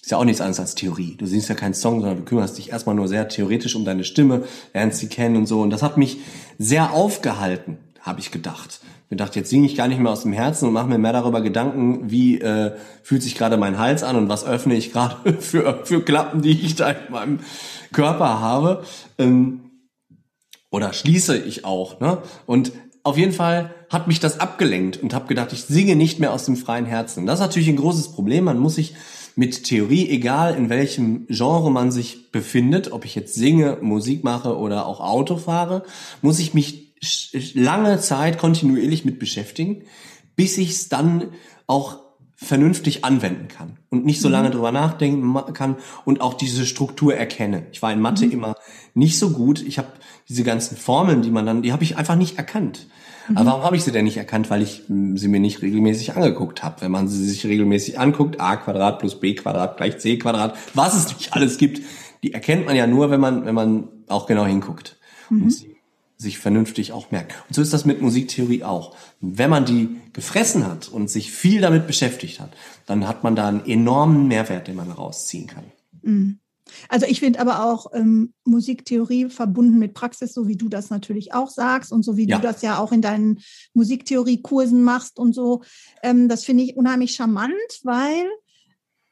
Ist 0.00 0.10
ja 0.10 0.18
auch 0.18 0.24
nichts 0.24 0.40
anderes 0.40 0.60
als 0.60 0.74
Theorie. 0.74 1.16
Du 1.16 1.26
singst 1.26 1.48
ja 1.48 1.54
keinen 1.54 1.74
Song, 1.74 2.00
sondern 2.00 2.18
du 2.18 2.24
kümmerst 2.24 2.58
dich 2.58 2.70
erstmal 2.70 2.96
nur 2.96 3.06
sehr 3.06 3.28
theoretisch 3.28 3.76
um 3.76 3.84
deine 3.84 4.04
Stimme, 4.04 4.44
lernst 4.74 4.98
sie 4.98 5.08
kennen 5.08 5.36
und 5.36 5.46
so. 5.46 5.60
Und 5.60 5.70
das 5.70 5.82
hat 5.82 5.96
mich 5.96 6.18
sehr 6.58 6.92
aufgehalten, 6.92 7.78
habe 8.02 8.20
ich 8.20 8.32
gedacht. 8.32 8.80
Ich 9.04 9.10
gedacht, 9.10 9.36
jetzt 9.36 9.48
singe 9.48 9.66
ich 9.66 9.76
gar 9.76 9.88
nicht 9.88 10.00
mehr 10.00 10.12
aus 10.12 10.22
dem 10.22 10.32
Herzen 10.32 10.66
und 10.66 10.74
mache 10.74 10.88
mir 10.88 10.98
mehr 10.98 11.12
darüber 11.12 11.40
Gedanken, 11.40 12.10
wie 12.10 12.40
äh, 12.40 12.72
fühlt 13.02 13.22
sich 13.22 13.36
gerade 13.36 13.56
mein 13.56 13.78
Hals 13.78 14.02
an 14.02 14.16
und 14.16 14.28
was 14.28 14.44
öffne 14.44 14.74
ich 14.74 14.92
gerade 14.92 15.34
für, 15.40 15.80
für 15.84 16.02
Klappen, 16.02 16.42
die 16.42 16.50
ich 16.50 16.74
da 16.74 16.90
in 16.90 17.12
meinem 17.12 17.40
Körper 17.92 18.40
habe. 18.40 18.84
Ähm, 19.18 19.60
oder 20.70 20.92
schließe 20.92 21.38
ich 21.38 21.64
auch. 21.64 22.00
Ne? 22.00 22.18
Und 22.46 22.72
auf 23.04 23.16
jeden 23.16 23.32
Fall 23.32 23.74
hat 23.88 24.08
mich 24.08 24.20
das 24.20 24.40
abgelenkt 24.40 25.02
und 25.02 25.14
habe 25.14 25.28
gedacht, 25.28 25.52
ich 25.52 25.64
singe 25.64 25.96
nicht 25.96 26.18
mehr 26.18 26.32
aus 26.32 26.44
dem 26.44 26.56
freien 26.56 26.86
Herzen. 26.86 27.26
Das 27.26 27.38
ist 27.38 27.46
natürlich 27.46 27.68
ein 27.68 27.76
großes 27.76 28.12
Problem. 28.12 28.44
Man 28.44 28.58
muss 28.58 28.76
sich 28.76 28.94
mit 29.36 29.64
Theorie, 29.64 30.08
egal 30.08 30.54
in 30.54 30.68
welchem 30.70 31.26
Genre 31.28 31.70
man 31.70 31.90
sich 31.90 32.32
befindet, 32.32 32.92
ob 32.92 33.04
ich 33.04 33.14
jetzt 33.14 33.34
singe, 33.34 33.78
Musik 33.80 34.24
mache 34.24 34.56
oder 34.56 34.86
auch 34.86 35.00
Auto 35.00 35.36
fahre, 35.36 35.84
muss 36.20 36.38
ich 36.38 36.54
mich 36.54 36.91
lange 37.54 38.00
Zeit 38.00 38.38
kontinuierlich 38.38 39.04
mit 39.04 39.18
beschäftigen, 39.18 39.84
bis 40.36 40.58
ich 40.58 40.70
es 40.70 40.88
dann 40.88 41.28
auch 41.66 41.98
vernünftig 42.36 43.04
anwenden 43.04 43.48
kann 43.48 43.78
und 43.88 44.04
nicht 44.04 44.20
so 44.20 44.28
lange 44.28 44.48
mhm. 44.48 44.52
drüber 44.52 44.72
nachdenken 44.72 45.54
kann 45.54 45.76
und 46.04 46.20
auch 46.20 46.34
diese 46.34 46.66
Struktur 46.66 47.14
erkenne. 47.14 47.66
Ich 47.72 47.82
war 47.82 47.92
in 47.92 48.00
Mathe 48.00 48.26
mhm. 48.26 48.32
immer 48.32 48.54
nicht 48.94 49.18
so 49.18 49.30
gut. 49.30 49.62
Ich 49.62 49.78
habe 49.78 49.88
diese 50.28 50.42
ganzen 50.42 50.76
Formeln, 50.76 51.22
die 51.22 51.30
man 51.30 51.46
dann, 51.46 51.62
die 51.62 51.72
habe 51.72 51.84
ich 51.84 51.96
einfach 51.96 52.16
nicht 52.16 52.38
erkannt. 52.38 52.88
Mhm. 53.28 53.36
Aber 53.36 53.46
warum 53.46 53.62
habe 53.62 53.76
ich 53.76 53.84
sie 53.84 53.92
denn 53.92 54.04
nicht 54.04 54.16
erkannt? 54.16 54.50
Weil 54.50 54.62
ich 54.62 54.82
hm, 54.88 55.16
sie 55.16 55.28
mir 55.28 55.40
nicht 55.40 55.62
regelmäßig 55.62 56.16
angeguckt 56.16 56.62
habe. 56.64 56.80
Wenn 56.80 56.90
man 56.90 57.06
sie 57.06 57.24
sich 57.24 57.46
regelmäßig 57.46 58.00
anguckt, 58.00 58.40
a 58.40 58.56
Quadrat 58.56 58.98
plus 58.98 59.20
b 59.20 59.34
Quadrat 59.34 59.76
gleich 59.76 59.98
c 59.98 60.18
Quadrat, 60.18 60.56
was 60.74 60.94
es 60.94 61.16
nicht 61.16 61.32
alles 61.34 61.58
gibt, 61.58 61.80
die 62.24 62.32
erkennt 62.32 62.66
man 62.66 62.76
ja 62.76 62.86
nur, 62.86 63.10
wenn 63.10 63.20
man, 63.20 63.44
wenn 63.44 63.54
man 63.54 63.88
auch 64.08 64.26
genau 64.26 64.46
hinguckt. 64.46 64.96
Mhm. 65.30 65.44
Und 65.44 65.50
sie 65.50 65.71
sich 66.22 66.38
vernünftig 66.38 66.92
auch 66.92 67.10
merkt. 67.10 67.34
Und 67.48 67.54
so 67.54 67.60
ist 67.60 67.72
das 67.72 67.84
mit 67.84 68.00
Musiktheorie 68.00 68.64
auch. 68.64 68.96
Wenn 69.20 69.50
man 69.50 69.64
die 69.64 69.96
gefressen 70.12 70.66
hat 70.66 70.88
und 70.88 71.10
sich 71.10 71.32
viel 71.32 71.60
damit 71.60 71.86
beschäftigt 71.86 72.40
hat, 72.40 72.52
dann 72.86 73.06
hat 73.06 73.24
man 73.24 73.36
da 73.36 73.48
einen 73.48 73.66
enormen 73.66 74.28
Mehrwert, 74.28 74.68
den 74.68 74.76
man 74.76 74.90
rausziehen 74.90 75.46
kann. 75.46 75.64
Mhm. 76.02 76.38
Also 76.88 77.06
ich 77.06 77.20
finde 77.20 77.40
aber 77.40 77.64
auch 77.64 77.92
ähm, 77.92 78.32
Musiktheorie 78.44 79.28
verbunden 79.28 79.78
mit 79.78 79.94
Praxis, 79.94 80.32
so 80.32 80.48
wie 80.48 80.56
du 80.56 80.68
das 80.68 80.90
natürlich 80.90 81.34
auch 81.34 81.50
sagst 81.50 81.92
und 81.92 82.02
so 82.02 82.16
wie 82.16 82.26
ja. 82.26 82.36
du 82.36 82.42
das 82.42 82.62
ja 82.62 82.78
auch 82.78 82.92
in 82.92 83.02
deinen 83.02 83.40
Musiktheoriekursen 83.74 84.82
machst 84.82 85.18
und 85.18 85.34
so, 85.34 85.62
ähm, 86.02 86.28
das 86.28 86.44
finde 86.44 86.64
ich 86.64 86.76
unheimlich 86.76 87.14
charmant, 87.14 87.52
weil 87.82 88.24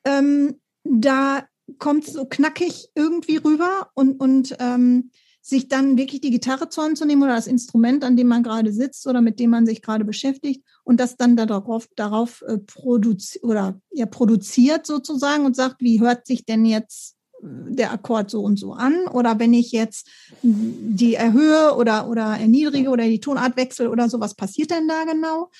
ähm, 0.04 0.60
da 0.84 1.44
kommt 1.78 2.06
es 2.06 2.14
so 2.14 2.24
knackig 2.24 2.88
irgendwie 2.94 3.36
rüber 3.36 3.90
und, 3.94 4.18
und 4.20 4.56
ähm, 4.58 5.10
sich 5.42 5.68
dann 5.68 5.96
wirklich 5.96 6.20
die 6.20 6.30
Gitarre 6.30 6.68
zu 6.68 6.82
Hand 6.82 6.98
zu 6.98 7.06
nehmen 7.06 7.22
oder 7.22 7.34
das 7.34 7.46
Instrument, 7.46 8.04
an 8.04 8.16
dem 8.16 8.26
man 8.26 8.42
gerade 8.42 8.72
sitzt 8.72 9.06
oder 9.06 9.20
mit 9.20 9.40
dem 9.40 9.50
man 9.50 9.66
sich 9.66 9.80
gerade 9.80 10.04
beschäftigt 10.04 10.64
und 10.84 11.00
das 11.00 11.16
dann 11.16 11.36
darauf, 11.36 11.88
darauf 11.96 12.42
äh, 12.42 12.58
produziert 12.58 13.44
oder 13.44 13.80
ja, 13.90 14.06
produziert 14.06 14.86
sozusagen 14.86 15.46
und 15.46 15.56
sagt, 15.56 15.80
wie 15.80 16.00
hört 16.00 16.26
sich 16.26 16.44
denn 16.44 16.66
jetzt 16.66 17.16
äh, 17.42 17.46
der 17.72 17.92
Akkord 17.92 18.30
so 18.30 18.42
und 18.42 18.58
so 18.58 18.74
an 18.74 19.06
oder 19.06 19.38
wenn 19.38 19.54
ich 19.54 19.72
jetzt 19.72 20.08
die 20.42 21.14
erhöhe 21.14 21.74
oder, 21.74 22.08
oder 22.08 22.36
erniedrige 22.38 22.90
oder 22.90 23.04
die 23.04 23.20
Tonart 23.20 23.56
wechsle 23.56 23.90
oder 23.90 24.10
so, 24.10 24.20
was 24.20 24.34
passiert 24.34 24.70
denn 24.70 24.88
da 24.88 25.04
genau? 25.04 25.50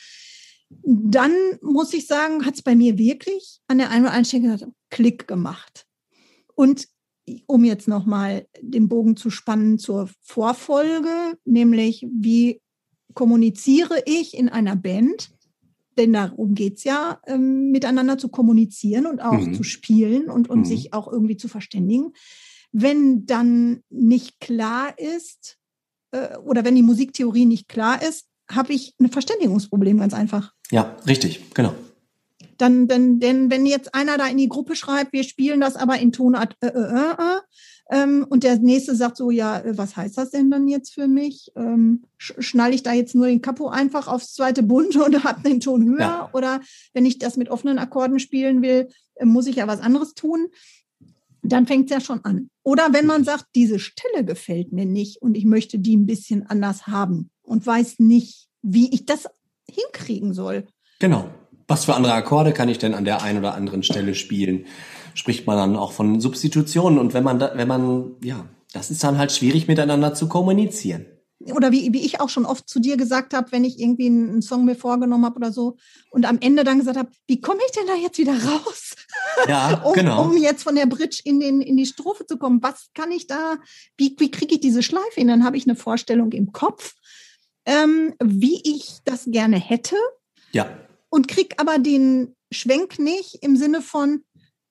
Dann 0.83 1.33
muss 1.63 1.93
ich 1.95 2.07
sagen, 2.07 2.45
hat 2.45 2.55
es 2.55 2.63
bei 2.63 2.77
mir 2.77 2.99
wirklich 2.99 3.61
an 3.67 3.79
der 3.79 3.91
einen 3.91 4.05
oder 4.05 4.13
anderen 4.13 4.59
Stelle 4.59 4.73
Klick 4.91 5.27
gemacht. 5.27 5.87
Und 6.55 6.87
um 7.47 7.65
jetzt 7.65 7.89
nochmal 7.89 8.47
den 8.61 8.89
Bogen 8.89 9.17
zu 9.17 9.31
spannen 9.31 9.79
zur 9.79 10.09
Vorfolge, 10.21 11.39
nämlich 11.45 12.07
wie 12.11 12.61
kommuniziere 13.15 14.03
ich 14.07 14.37
in 14.37 14.49
einer 14.49 14.77
Band? 14.77 15.31
Denn 15.99 16.13
darum 16.13 16.55
geht 16.55 16.79
es 16.79 16.85
ja, 16.85 17.21
ähm, 17.27 17.71
miteinander 17.71 18.17
zu 18.17 18.29
kommunizieren 18.29 19.07
und 19.07 19.21
auch 19.21 19.33
mhm. 19.41 19.55
zu 19.55 19.63
spielen 19.63 20.31
und, 20.31 20.49
und 20.49 20.61
mhm. 20.61 20.65
sich 20.65 20.95
auch 20.95 21.13
irgendwie 21.13 21.37
zu 21.37 21.49
verständigen. 21.49 22.13
Wenn 22.73 23.27
dann 23.27 23.83
nicht 23.91 24.41
klar 24.41 24.95
ist, 24.99 25.59
äh, 26.13 26.37
oder 26.39 26.65
wenn 26.65 26.77
die 26.77 26.83
Musiktheorie 26.83 27.45
nicht 27.45 27.69
klar 27.69 28.01
ist, 28.03 28.27
habe 28.51 28.73
ich 28.73 28.95
ein 29.01 29.11
Verständigungsproblem 29.11 29.99
ganz 29.99 30.15
einfach. 30.15 30.55
Ja, 30.71 30.97
richtig, 31.07 31.51
genau. 31.55 31.75
Dann, 32.61 32.89
denn, 32.89 33.21
denn 33.21 33.51
wenn 33.51 33.65
jetzt 33.65 33.95
einer 33.95 34.19
da 34.19 34.27
in 34.27 34.37
die 34.37 34.49
Gruppe 34.49 34.77
schreibt, 34.77 35.15
wir 35.15 35.25
spielen 35.25 35.61
das 35.61 35.77
aber 35.77 35.99
in 35.99 36.13
Tonart 36.13 36.57
äh, 36.61 36.67
äh, 36.67 36.71
äh, 36.71 37.13
äh 37.13 37.41
ähm, 37.93 38.27
und 38.29 38.45
der 38.45 38.59
nächste 38.59 38.95
sagt 38.95 39.17
so, 39.17 39.31
ja, 39.31 39.61
äh, 39.61 39.79
was 39.79 39.97
heißt 39.97 40.19
das 40.19 40.31
denn 40.31 40.51
dann 40.51 40.69
jetzt 40.69 40.93
für 40.93 41.09
mich? 41.09 41.51
Ähm, 41.57 42.05
schnall 42.19 42.75
ich 42.75 42.83
da 42.83 42.93
jetzt 42.93 43.15
nur 43.15 43.27
den 43.27 43.41
Kapo 43.41 43.69
einfach 43.69 44.09
aufs 44.09 44.35
zweite 44.35 44.63
Bund 44.63 44.95
und 45.07 45.25
habe 45.25 45.43
den 45.43 45.61
Ton 45.61 45.87
höher? 45.87 46.01
Ja. 46.01 46.31
Oder 46.35 46.61
wenn 46.93 47.07
ich 47.07 47.19
das 47.19 47.39
mit 47.39 47.49
offenen 47.49 47.79
Akkorden 47.79 48.21
spielen 48.21 48.61
will, 48.61 48.89
äh, 49.15 49.25
muss 49.25 49.47
ich 49.47 49.57
ja 49.57 49.67
was 49.67 49.81
anderes 49.81 50.13
tun? 50.13 50.49
Dann 51.43 51.67
fängt 51.67 51.91
es 51.91 51.95
ja 51.95 52.01
schon 52.03 52.23
an. 52.27 52.51
Oder 52.63 52.93
wenn 52.93 53.07
man 53.07 53.25
sagt, 53.25 53.47
diese 53.55 53.79
Stelle 53.79 54.23
gefällt 54.23 54.71
mir 54.71 54.85
nicht 54.85 55.23
und 55.23 55.35
ich 55.35 55.47
möchte 55.47 55.79
die 55.79 55.97
ein 55.97 56.05
bisschen 56.05 56.47
anders 56.47 56.87
haben 56.89 57.31
und 57.41 57.67
weiß 57.67 58.01
nicht, 58.01 58.49
wie 58.61 58.93
ich 58.93 59.07
das 59.07 59.27
hinkriegen 59.67 60.35
soll. 60.35 60.67
Genau 60.99 61.31
was 61.71 61.85
für 61.85 61.95
andere 61.95 62.13
Akkorde 62.13 62.53
kann 62.53 62.69
ich 62.69 62.79
denn 62.79 62.95
an 62.95 63.05
der 63.05 63.23
einen 63.23 63.39
oder 63.39 63.55
anderen 63.55 63.83
Stelle 63.83 64.15
spielen? 64.15 64.67
Spricht 65.15 65.47
man 65.47 65.57
dann 65.57 65.77
auch 65.77 65.93
von 65.93 66.21
Substitutionen 66.21 66.99
und 66.99 67.15
wenn 67.15 67.25
man 67.25 67.39
da, 67.39 67.53
wenn 67.55 67.69
man, 67.69 68.17
ja, 68.23 68.45
das 68.73 68.91
ist 68.91 69.03
dann 69.03 69.19
halt 69.19 69.33
schwierig 69.33 69.69
miteinander 69.69 70.15
zu 70.15 70.29
kommunizieren. 70.29 71.07
Oder 71.55 71.73
wie, 71.73 71.93
wie 71.95 72.05
ich 72.05 72.21
auch 72.21 72.29
schon 72.29 72.45
oft 72.45 72.69
zu 72.69 72.81
dir 72.81 72.99
gesagt 72.99 73.33
habe, 73.33 73.51
wenn 73.53 73.65
ich 73.65 73.81
irgendwie 73.81 74.07
einen 74.07 74.43
Song 74.43 74.67
mir 74.67 74.75
vorgenommen 74.75 75.25
habe 75.25 75.37
oder 75.37 75.53
so 75.53 75.77
und 76.11 76.27
am 76.27 76.39
Ende 76.41 76.65
dann 76.65 76.79
gesagt 76.79 76.99
habe, 76.99 77.11
wie 77.29 77.41
komme 77.41 77.61
ich 77.67 77.73
denn 77.73 77.87
da 77.87 77.95
jetzt 77.95 78.19
wieder 78.19 78.35
raus? 78.35 78.95
Ja, 79.49 79.81
um, 79.85 79.95
genau. 79.95 80.25
Um 80.25 80.37
jetzt 80.37 80.65
von 80.65 80.75
der 80.75 80.85
Bridge 80.85 81.23
in, 81.25 81.41
den, 81.41 81.63
in 81.63 81.79
die 81.79 81.87
Strophe 81.87 82.27
zu 82.27 82.37
kommen. 82.37 82.63
Was 82.63 82.91
kann 82.95 83.11
ich 83.11 83.27
da, 83.27 83.57
wie, 83.97 84.15
wie 84.19 84.31
kriege 84.31 84.57
ich 84.57 84.61
diese 84.61 84.83
Schleife 84.83 85.15
hin? 85.15 85.29
Dann 85.29 85.45
habe 85.45 85.57
ich 85.57 85.67
eine 85.67 85.77
Vorstellung 85.77 86.31
im 86.33 86.53
Kopf, 86.53 86.95
ähm, 87.65 88.13
wie 88.23 88.61
ich 88.63 88.99
das 89.05 89.25
gerne 89.27 89.57
hätte. 89.57 89.97
Ja 90.53 90.69
und 91.11 91.29
krieg 91.29 91.55
aber 91.59 91.79
den 91.79 92.35
Schwenk 92.51 92.99
nicht 92.99 93.43
im 93.43 93.57
Sinne 93.57 93.83
von, 93.83 94.23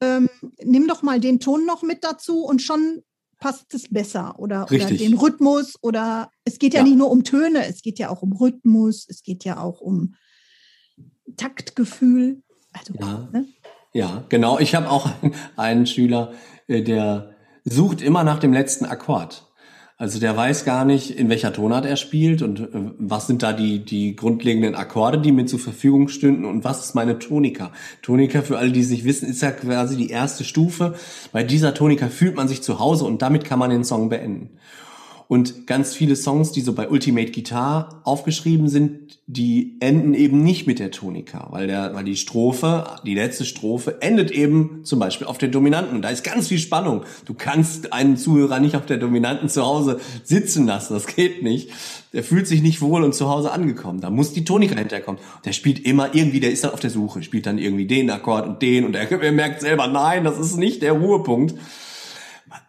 ähm, 0.01 0.29
nimm 0.63 0.87
doch 0.87 1.01
mal 1.01 1.19
den 1.19 1.39
Ton 1.39 1.65
noch 1.65 1.83
mit 1.83 2.03
dazu 2.03 2.43
und 2.43 2.61
schon 2.61 3.03
passt 3.39 3.73
es 3.73 3.89
besser 3.89 4.37
oder, 4.37 4.65
oder 4.69 4.85
den 4.85 5.13
Rhythmus 5.13 5.75
oder 5.81 6.29
es 6.43 6.59
geht 6.59 6.73
ja, 6.73 6.81
ja, 6.81 6.83
nicht 6.85 6.97
nur 6.97 7.09
um 7.09 7.23
Töne, 7.23 7.65
es 7.65 7.81
geht 7.81 7.99
ja 7.99 8.09
auch 8.09 8.21
um 8.21 8.33
Rhythmus, 8.33 9.05
es 9.07 9.23
geht 9.23 9.45
ja 9.45 9.61
auch 9.61 9.79
um 9.79 10.15
Taktgefühl. 11.37 12.41
Also, 12.73 12.93
ja, 12.99 13.29
ne? 13.31 13.47
ja 13.93 14.25
genau. 14.29 14.59
Ich 14.59 14.75
habe 14.75 14.89
auch 14.89 15.09
einen 15.55 15.87
Schüler, 15.87 16.33
äh, 16.67 16.81
der 16.81 17.35
sucht 17.63 18.01
immer 18.01 18.23
nach 18.23 18.39
dem 18.39 18.53
letzten 18.53 18.85
Akkord. 18.85 19.48
Also 20.01 20.17
der 20.17 20.37
weiß 20.37 20.63
gar 20.63 20.85
nicht, 20.85 21.11
in 21.11 21.27
welcher 21.27 21.51
Tonart 21.51 21.85
er 21.85 21.97
spielt 21.97 22.41
und 22.41 22.61
äh, 22.61 22.67
was 22.99 23.27
sind 23.27 23.43
da 23.43 23.51
die, 23.51 23.83
die 23.83 24.15
grundlegenden 24.15 24.73
Akkorde, 24.73 25.19
die 25.19 25.33
mir 25.33 25.45
zur 25.45 25.59
Verfügung 25.59 26.07
stünden 26.07 26.45
und 26.45 26.63
was 26.63 26.85
ist 26.85 26.95
meine 26.95 27.19
Tonika. 27.19 27.73
Tonika, 28.01 28.41
für 28.41 28.57
alle, 28.57 28.71
die 28.71 28.79
es 28.79 28.89
nicht 28.91 29.03
wissen, 29.03 29.27
ist 29.27 29.41
ja 29.41 29.51
quasi 29.51 29.97
die 29.97 30.09
erste 30.09 30.45
Stufe. 30.45 30.95
Bei 31.33 31.43
dieser 31.43 31.73
Tonika 31.73 32.07
fühlt 32.07 32.37
man 32.37 32.47
sich 32.47 32.63
zu 32.63 32.79
Hause 32.79 33.03
und 33.03 33.21
damit 33.21 33.43
kann 33.43 33.59
man 33.59 33.71
den 33.71 33.83
Song 33.83 34.07
beenden. 34.07 34.51
Und 35.31 35.67
ganz 35.67 35.93
viele 35.93 36.15
Songs, 36.15 36.53
die 36.53 36.61
so 36.61 36.73
bei 36.73 36.89
Ultimate 36.89 37.31
Guitar 37.31 38.01
aufgeschrieben 38.03 38.67
sind, 38.67 39.19
die 39.27 39.77
enden 39.79 40.15
eben 40.15 40.41
nicht 40.41 40.65
mit 40.65 40.79
der 40.79 40.89
Tonika, 40.89 41.49
weil 41.51 41.67
der, 41.67 41.93
weil 41.93 42.03
die 42.03 42.15
Strophe, 42.15 42.87
die 43.05 43.13
letzte 43.13 43.45
Strophe 43.45 44.01
endet 44.01 44.31
eben 44.31 44.83
zum 44.85 44.97
Beispiel 44.97 45.27
auf 45.27 45.37
der 45.37 45.49
Dominanten. 45.49 45.95
Und 45.95 46.01
da 46.01 46.09
ist 46.09 46.23
ganz 46.23 46.47
viel 46.47 46.57
Spannung. 46.57 47.03
Du 47.25 47.35
kannst 47.35 47.93
einen 47.93 48.17
Zuhörer 48.17 48.59
nicht 48.59 48.75
auf 48.75 48.87
der 48.87 48.97
Dominanten 48.97 49.49
zu 49.49 49.63
Hause 49.63 49.99
sitzen 50.23 50.65
lassen. 50.65 50.95
Das 50.95 51.05
geht 51.05 51.43
nicht. 51.43 51.69
Der 52.11 52.23
fühlt 52.23 52.47
sich 52.47 52.63
nicht 52.63 52.81
wohl 52.81 53.03
und 53.03 53.13
zu 53.13 53.29
Hause 53.29 53.51
angekommen. 53.51 54.01
Da 54.01 54.09
muss 54.09 54.33
die 54.33 54.45
Tonika 54.45 54.75
hinterkommen. 54.75 55.21
Der 55.45 55.53
spielt 55.53 55.85
immer 55.85 56.15
irgendwie, 56.15 56.39
der 56.39 56.49
ist 56.49 56.63
dann 56.63 56.71
auf 56.71 56.79
der 56.79 56.89
Suche, 56.89 57.21
spielt 57.21 57.45
dann 57.45 57.59
irgendwie 57.59 57.85
den 57.85 58.09
Akkord 58.09 58.47
und 58.47 58.63
den 58.63 58.83
und 58.83 58.95
er, 58.95 59.11
er 59.21 59.31
merkt 59.31 59.61
selber, 59.61 59.85
nein, 59.85 60.23
das 60.23 60.39
ist 60.39 60.57
nicht 60.57 60.81
der 60.81 60.93
Ruhepunkt 60.93 61.53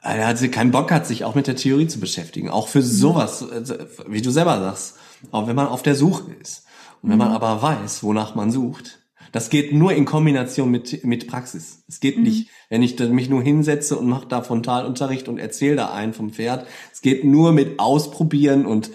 er 0.03 0.27
hat 0.27 0.53
keinen 0.53 0.71
Bock 0.71 0.91
hat, 0.91 1.07
sich 1.07 1.25
auch 1.25 1.35
mit 1.35 1.47
der 1.47 1.57
Theorie 1.57 1.87
zu 1.87 2.01
beschäftigen. 2.01 2.51
Auch 2.51 2.69
für 2.69 2.83
sowas, 2.83 3.43
also, 3.43 3.75
wie 4.07 4.23
du 4.23 4.31
selber 4.31 4.59
sagst, 4.61 4.97
auch 5.31 5.47
wenn 5.47 5.57
man 5.57 5.67
auf 5.67 5.83
der 5.83 5.95
Suche 5.95 6.33
ist. 6.41 6.65
Und 7.03 7.11
wenn 7.11 7.19
man 7.19 7.29
mhm. 7.29 7.35
aber 7.35 7.63
weiß, 7.63 8.03
wonach 8.03 8.35
man 8.35 8.51
sucht, 8.51 9.01
das 9.33 9.49
geht 9.49 9.73
nur 9.73 9.93
in 9.93 10.05
Kombination 10.05 10.71
mit, 10.71 11.05
mit 11.05 11.29
Praxis. 11.29 11.85
Es 11.89 12.01
geht 12.01 12.17
mhm. 12.17 12.25
nicht, 12.25 12.51
wenn 12.69 12.83
ich 12.83 12.99
mich 12.99 13.29
nur 13.29 13.43
hinsetze 13.43 13.97
und 13.97 14.09
mache 14.09 14.27
da 14.27 14.43
Frontalunterricht 14.43 15.29
und 15.29 15.39
erzähle 15.39 15.77
da 15.77 15.93
einen 15.93 16.13
vom 16.13 16.31
Pferd. 16.31 16.67
Es 16.93 17.01
geht 17.01 17.25
nur 17.25 17.53
mit 17.53 17.79
Ausprobieren 17.79 18.67
und 18.67 18.91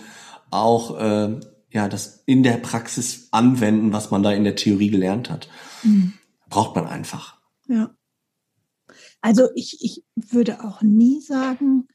auch 0.52 1.00
äh, 1.00 1.40
ja 1.72 1.90
das 1.90 2.24
in 2.26 2.44
der 2.44 2.58
Praxis 2.58 3.30
anwenden, 3.32 3.94
was 3.94 4.12
man 4.12 4.24
da 4.24 4.32
in 4.32 4.44
der 4.44 4.56
Theorie 4.56 4.90
gelernt 4.90 5.30
hat. 5.30 5.48
Mhm. 5.84 6.14
Braucht 6.50 6.76
man 6.76 6.86
einfach. 6.86 7.38
Ja. 7.68 7.95
Also 9.26 9.50
ich, 9.56 9.80
ich 9.82 10.04
würde 10.16 10.64
auch 10.64 10.84
nie 10.84 11.20
sagen, 11.20 11.88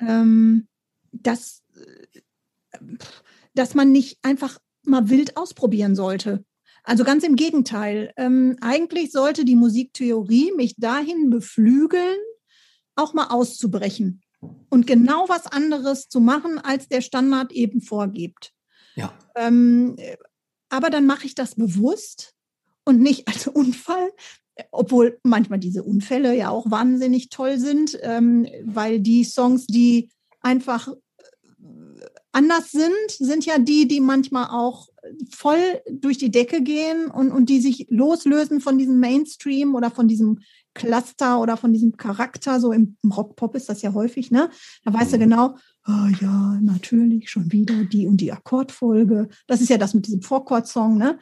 ähm, 0.00 0.66
dass, 1.12 1.62
äh, 1.76 2.80
dass 3.54 3.76
man 3.76 3.92
nicht 3.92 4.18
einfach 4.22 4.58
mal 4.82 5.08
wild 5.10 5.36
ausprobieren 5.36 5.94
sollte. 5.94 6.44
Also 6.82 7.04
ganz 7.04 7.22
im 7.22 7.36
Gegenteil. 7.36 8.12
Ähm, 8.16 8.56
eigentlich 8.62 9.12
sollte 9.12 9.44
die 9.44 9.54
Musiktheorie 9.54 10.50
mich 10.56 10.74
dahin 10.76 11.30
beflügeln, 11.30 12.18
auch 12.96 13.14
mal 13.14 13.28
auszubrechen 13.28 14.20
und 14.70 14.88
genau 14.88 15.28
was 15.28 15.46
anderes 15.46 16.08
zu 16.08 16.18
machen, 16.18 16.58
als 16.58 16.88
der 16.88 17.00
Standard 17.00 17.52
eben 17.52 17.80
vorgibt. 17.80 18.52
Ja. 18.96 19.16
Ähm, 19.36 19.94
aber 20.68 20.90
dann 20.90 21.06
mache 21.06 21.26
ich 21.26 21.36
das 21.36 21.54
bewusst 21.54 22.34
und 22.84 22.98
nicht 22.98 23.28
als 23.28 23.46
Unfall, 23.46 24.10
obwohl 24.70 25.18
manchmal 25.22 25.58
diese 25.58 25.82
Unfälle 25.82 26.36
ja 26.36 26.50
auch 26.50 26.70
wahnsinnig 26.70 27.28
toll 27.28 27.58
sind, 27.58 27.98
ähm, 28.02 28.46
weil 28.64 29.00
die 29.00 29.24
Songs, 29.24 29.66
die 29.66 30.10
einfach 30.40 30.88
äh, 30.88 30.94
anders 32.32 32.70
sind, 32.70 33.10
sind 33.10 33.44
ja 33.46 33.58
die, 33.58 33.88
die 33.88 34.00
manchmal 34.00 34.48
auch 34.50 34.88
voll 35.30 35.80
durch 35.90 36.18
die 36.18 36.30
Decke 36.30 36.62
gehen 36.62 37.10
und, 37.10 37.30
und 37.30 37.48
die 37.48 37.60
sich 37.60 37.86
loslösen 37.90 38.60
von 38.60 38.78
diesem 38.78 39.00
Mainstream 39.00 39.74
oder 39.74 39.90
von 39.90 40.08
diesem 40.08 40.40
Cluster 40.74 41.40
oder 41.40 41.56
von 41.56 41.72
diesem 41.72 41.96
Charakter. 41.96 42.60
So 42.60 42.72
im, 42.72 42.96
im 43.02 43.10
Rock-Pop 43.10 43.54
ist 43.54 43.68
das 43.68 43.82
ja 43.82 43.92
häufig, 43.92 44.30
ne? 44.30 44.50
Da 44.84 44.92
weißt 44.92 45.12
du 45.12 45.16
mhm. 45.16 45.20
genau, 45.20 45.56
oh 45.86 46.08
ja, 46.20 46.58
natürlich 46.60 47.30
schon 47.30 47.50
wieder 47.50 47.84
die 47.84 48.06
und 48.06 48.18
die 48.18 48.32
Akkordfolge. 48.32 49.28
Das 49.46 49.60
ist 49.60 49.70
ja 49.70 49.78
das 49.78 49.94
mit 49.94 50.06
diesem 50.06 50.22
Vorchord-Song, 50.22 50.96
ne? 50.96 51.18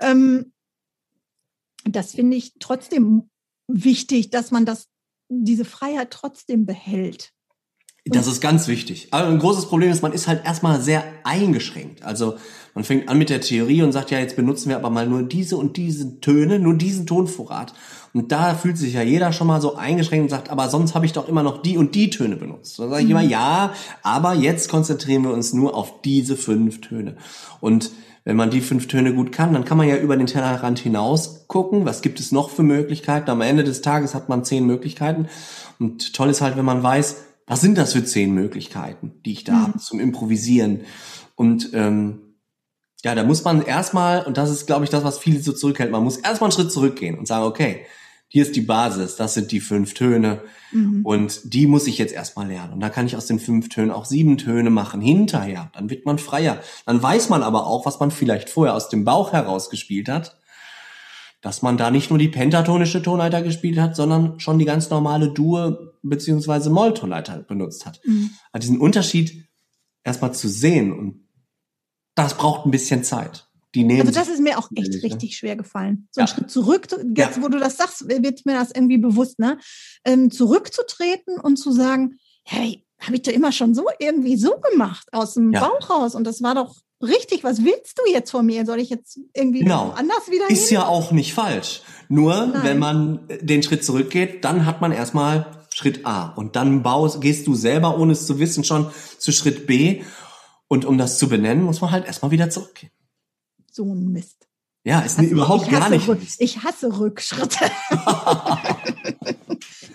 Ähm, 0.00 0.52
das 1.84 2.12
finde 2.12 2.36
ich 2.36 2.54
trotzdem 2.58 3.30
wichtig, 3.68 4.30
dass 4.30 4.50
man 4.50 4.64
das, 4.64 4.88
diese 5.28 5.64
Freiheit 5.64 6.10
trotzdem 6.10 6.66
behält. 6.66 7.32
Das 8.04 8.26
ist 8.26 8.40
ganz 8.40 8.66
wichtig. 8.66 9.08
Aber 9.12 9.28
ein 9.28 9.38
großes 9.38 9.66
Problem 9.66 9.90
ist, 9.92 10.02
man 10.02 10.12
ist 10.12 10.26
halt 10.26 10.44
erstmal 10.44 10.80
sehr 10.80 11.04
eingeschränkt. 11.22 12.02
Also 12.02 12.34
man 12.74 12.82
fängt 12.82 13.08
an 13.08 13.16
mit 13.16 13.30
der 13.30 13.40
Theorie 13.40 13.82
und 13.82 13.92
sagt, 13.92 14.10
ja, 14.10 14.18
jetzt 14.18 14.34
benutzen 14.34 14.70
wir 14.70 14.76
aber 14.76 14.90
mal 14.90 15.06
nur 15.06 15.22
diese 15.22 15.56
und 15.56 15.76
diese 15.76 16.18
Töne, 16.20 16.58
nur 16.58 16.74
diesen 16.74 17.06
Tonvorrat. 17.06 17.74
Und 18.12 18.32
da 18.32 18.56
fühlt 18.56 18.76
sich 18.76 18.94
ja 18.94 19.02
jeder 19.02 19.32
schon 19.32 19.46
mal 19.46 19.60
so 19.60 19.76
eingeschränkt 19.76 20.24
und 20.24 20.30
sagt, 20.30 20.50
aber 20.50 20.68
sonst 20.68 20.96
habe 20.96 21.06
ich 21.06 21.12
doch 21.12 21.28
immer 21.28 21.44
noch 21.44 21.62
die 21.62 21.78
und 21.78 21.94
die 21.94 22.10
Töne 22.10 22.34
benutzt. 22.34 22.76
Da 22.80 22.88
sage 22.88 23.02
ich 23.02 23.04
mhm. 23.04 23.12
immer, 23.12 23.22
ja, 23.22 23.72
aber 24.02 24.34
jetzt 24.34 24.68
konzentrieren 24.68 25.22
wir 25.22 25.32
uns 25.32 25.52
nur 25.52 25.76
auf 25.76 26.02
diese 26.02 26.36
fünf 26.36 26.80
Töne. 26.80 27.16
Und 27.60 27.92
wenn 28.24 28.36
man 28.36 28.50
die 28.50 28.60
fünf 28.60 28.86
Töne 28.86 29.14
gut 29.14 29.32
kann, 29.32 29.52
dann 29.52 29.64
kann 29.64 29.78
man 29.78 29.88
ja 29.88 29.96
über 29.96 30.16
den 30.16 30.26
Tellerrand 30.26 30.78
hinaus 30.78 31.46
gucken, 31.48 31.84
was 31.84 32.02
gibt 32.02 32.20
es 32.20 32.30
noch 32.32 32.50
für 32.50 32.62
Möglichkeiten. 32.62 33.30
Am 33.30 33.40
Ende 33.40 33.64
des 33.64 33.82
Tages 33.82 34.14
hat 34.14 34.28
man 34.28 34.44
zehn 34.44 34.64
Möglichkeiten. 34.64 35.28
Und 35.78 36.14
toll 36.14 36.30
ist 36.30 36.40
halt, 36.40 36.56
wenn 36.56 36.64
man 36.64 36.82
weiß, 36.82 37.24
was 37.46 37.60
sind 37.60 37.76
das 37.76 37.92
für 37.92 38.04
zehn 38.04 38.32
Möglichkeiten, 38.32 39.20
die 39.24 39.32
ich 39.32 39.44
da 39.44 39.52
mhm. 39.52 39.62
habe 39.62 39.78
zum 39.78 39.98
Improvisieren. 39.98 40.82
Und 41.34 41.70
ähm, 41.74 42.36
ja, 43.04 43.16
da 43.16 43.24
muss 43.24 43.42
man 43.42 43.62
erstmal, 43.62 44.24
und 44.24 44.38
das 44.38 44.50
ist, 44.50 44.66
glaube 44.66 44.84
ich, 44.84 44.90
das, 44.90 45.02
was 45.02 45.18
viele 45.18 45.40
so 45.40 45.52
zurückhält, 45.52 45.90
man 45.90 46.04
muss 46.04 46.18
erstmal 46.18 46.48
einen 46.48 46.52
Schritt 46.52 46.70
zurückgehen 46.70 47.18
und 47.18 47.26
sagen, 47.26 47.44
okay, 47.44 47.86
hier 48.32 48.44
ist 48.44 48.56
die 48.56 48.62
Basis, 48.62 49.16
das 49.16 49.34
sind 49.34 49.52
die 49.52 49.60
fünf 49.60 49.92
Töne 49.92 50.40
mhm. 50.70 51.04
und 51.04 51.52
die 51.52 51.66
muss 51.66 51.86
ich 51.86 51.98
jetzt 51.98 52.14
erstmal 52.14 52.48
lernen. 52.48 52.72
Und 52.72 52.80
da 52.80 52.88
kann 52.88 53.04
ich 53.04 53.14
aus 53.14 53.26
den 53.26 53.38
fünf 53.38 53.68
Tönen 53.68 53.90
auch 53.90 54.06
sieben 54.06 54.38
Töne 54.38 54.70
machen 54.70 55.02
hinterher. 55.02 55.70
Dann 55.74 55.90
wird 55.90 56.06
man 56.06 56.16
freier. 56.16 56.58
Dann 56.86 57.02
weiß 57.02 57.28
man 57.28 57.42
aber 57.42 57.66
auch, 57.66 57.84
was 57.84 58.00
man 58.00 58.10
vielleicht 58.10 58.48
vorher 58.48 58.74
aus 58.74 58.88
dem 58.88 59.04
Bauch 59.04 59.34
heraus 59.34 59.68
gespielt 59.68 60.08
hat, 60.08 60.38
dass 61.42 61.60
man 61.60 61.76
da 61.76 61.90
nicht 61.90 62.08
nur 62.08 62.18
die 62.18 62.30
pentatonische 62.30 63.02
Tonleiter 63.02 63.42
gespielt 63.42 63.78
hat, 63.78 63.96
sondern 63.96 64.40
schon 64.40 64.58
die 64.58 64.64
ganz 64.64 64.88
normale 64.88 65.28
Dur 65.28 65.98
beziehungsweise 66.02 66.70
Molltonleiter 66.70 67.36
benutzt 67.40 67.84
hat. 67.84 68.00
Mhm. 68.06 68.30
Also 68.50 68.66
diesen 68.66 68.80
Unterschied 68.80 69.46
erstmal 70.04 70.32
zu 70.32 70.48
sehen 70.48 70.98
und 70.98 71.28
das 72.14 72.38
braucht 72.38 72.64
ein 72.64 72.70
bisschen 72.70 73.04
Zeit. 73.04 73.46
Die 73.74 73.84
nehmen 73.84 74.02
also 74.02 74.12
das 74.12 74.28
ist 74.28 74.40
mir 74.40 74.58
auch 74.58 74.68
echt 74.74 74.92
ne? 74.92 75.02
richtig 75.02 75.36
schwer 75.36 75.56
gefallen. 75.56 76.08
So 76.10 76.20
ja. 76.20 76.26
einen 76.26 76.34
Schritt 76.34 76.50
zurück, 76.50 76.88
jetzt 77.16 77.36
ja. 77.36 77.42
wo 77.42 77.48
du 77.48 77.58
das 77.58 77.76
sagst, 77.76 78.08
wird 78.08 78.44
mir 78.44 78.54
das 78.54 78.70
irgendwie 78.70 78.98
bewusst, 78.98 79.38
ne? 79.38 79.58
Ähm, 80.04 80.30
zurückzutreten 80.30 81.38
und 81.40 81.56
zu 81.56 81.72
sagen, 81.72 82.18
hey, 82.44 82.84
habe 82.98 83.16
ich 83.16 83.22
doch 83.22 83.32
immer 83.32 83.50
schon 83.50 83.74
so 83.74 83.86
irgendwie 83.98 84.36
so 84.36 84.56
gemacht 84.70 85.08
aus 85.12 85.34
dem 85.34 85.52
ja. 85.52 85.60
Bauch 85.60 85.90
raus 85.90 86.14
und 86.14 86.24
das 86.24 86.42
war 86.42 86.54
doch 86.54 86.76
richtig. 87.00 87.44
Was 87.44 87.64
willst 87.64 87.98
du 87.98 88.12
jetzt 88.12 88.30
von 88.30 88.44
mir? 88.44 88.66
Soll 88.66 88.78
ich 88.78 88.90
jetzt 88.90 89.18
irgendwie 89.34 89.60
genau. 89.60 89.92
anders 89.96 90.30
wieder 90.30 90.48
Ist 90.50 90.68
hin? 90.68 90.76
ja 90.76 90.86
auch 90.86 91.10
nicht 91.10 91.32
falsch. 91.32 91.82
Nur 92.08 92.46
Nein. 92.46 92.62
wenn 92.62 92.78
man 92.78 93.28
den 93.40 93.62
Schritt 93.62 93.84
zurückgeht, 93.84 94.44
dann 94.44 94.66
hat 94.66 94.80
man 94.80 94.92
erstmal 94.92 95.46
Schritt 95.74 96.04
A 96.04 96.28
und 96.34 96.56
dann 96.56 96.82
baust, 96.82 97.22
gehst 97.22 97.46
du 97.46 97.54
selber, 97.54 97.98
ohne 97.98 98.12
es 98.12 98.26
zu 98.26 98.38
wissen, 98.38 98.64
schon 98.64 98.90
zu 99.18 99.32
Schritt 99.32 99.66
B. 99.66 100.02
Und 100.68 100.84
um 100.84 100.96
das 100.96 101.18
zu 101.18 101.28
benennen, 101.28 101.64
muss 101.64 101.80
man 101.80 101.90
halt 101.90 102.06
erstmal 102.06 102.30
wieder 102.30 102.50
zurückgehen 102.50 102.92
so 103.74 103.92
ein 103.92 104.12
Mist. 104.12 104.48
Ja, 104.84 105.00
ist 105.00 105.18
also 105.18 105.30
überhaupt 105.30 105.70
gar 105.70 105.88
nicht. 105.90 106.08
Ich 106.38 106.62
hasse 106.64 106.98
Rückschritte. 106.98 107.64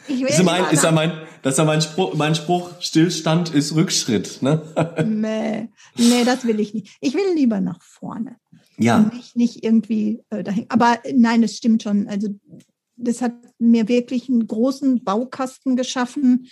ist, 0.07 0.43
mein, 0.43 0.63
ist 0.71 0.83
ja 0.83 0.91
mein, 0.91 1.11
das 1.41 1.55
ist 1.55 1.57
ja 1.57 1.65
mein 1.65 1.81
Spruch, 1.81 2.13
mein 2.13 2.35
Spruch, 2.35 2.71
Stillstand 2.79 3.53
ist 3.53 3.75
Rückschritt, 3.75 4.41
ne? 4.41 4.61
nee, 5.05 5.67
nee, 5.97 6.23
das 6.23 6.45
will 6.45 6.61
ich 6.61 6.73
nicht. 6.73 6.97
Ich 7.01 7.15
will 7.15 7.33
lieber 7.35 7.59
nach 7.59 7.81
vorne. 7.81 8.37
Ja. 8.77 8.97
Und 8.97 9.13
nicht, 9.13 9.35
nicht 9.35 9.63
irgendwie 9.63 10.23
äh, 10.29 10.43
dahin. 10.43 10.67
Aber 10.69 10.99
nein, 11.13 11.43
es 11.43 11.57
stimmt 11.57 11.83
schon. 11.83 12.07
Also 12.07 12.29
das 12.95 13.21
hat 13.21 13.33
mir 13.59 13.89
wirklich 13.89 14.29
einen 14.29 14.47
großen 14.47 15.03
Baukasten 15.03 15.75
geschaffen, 15.75 16.47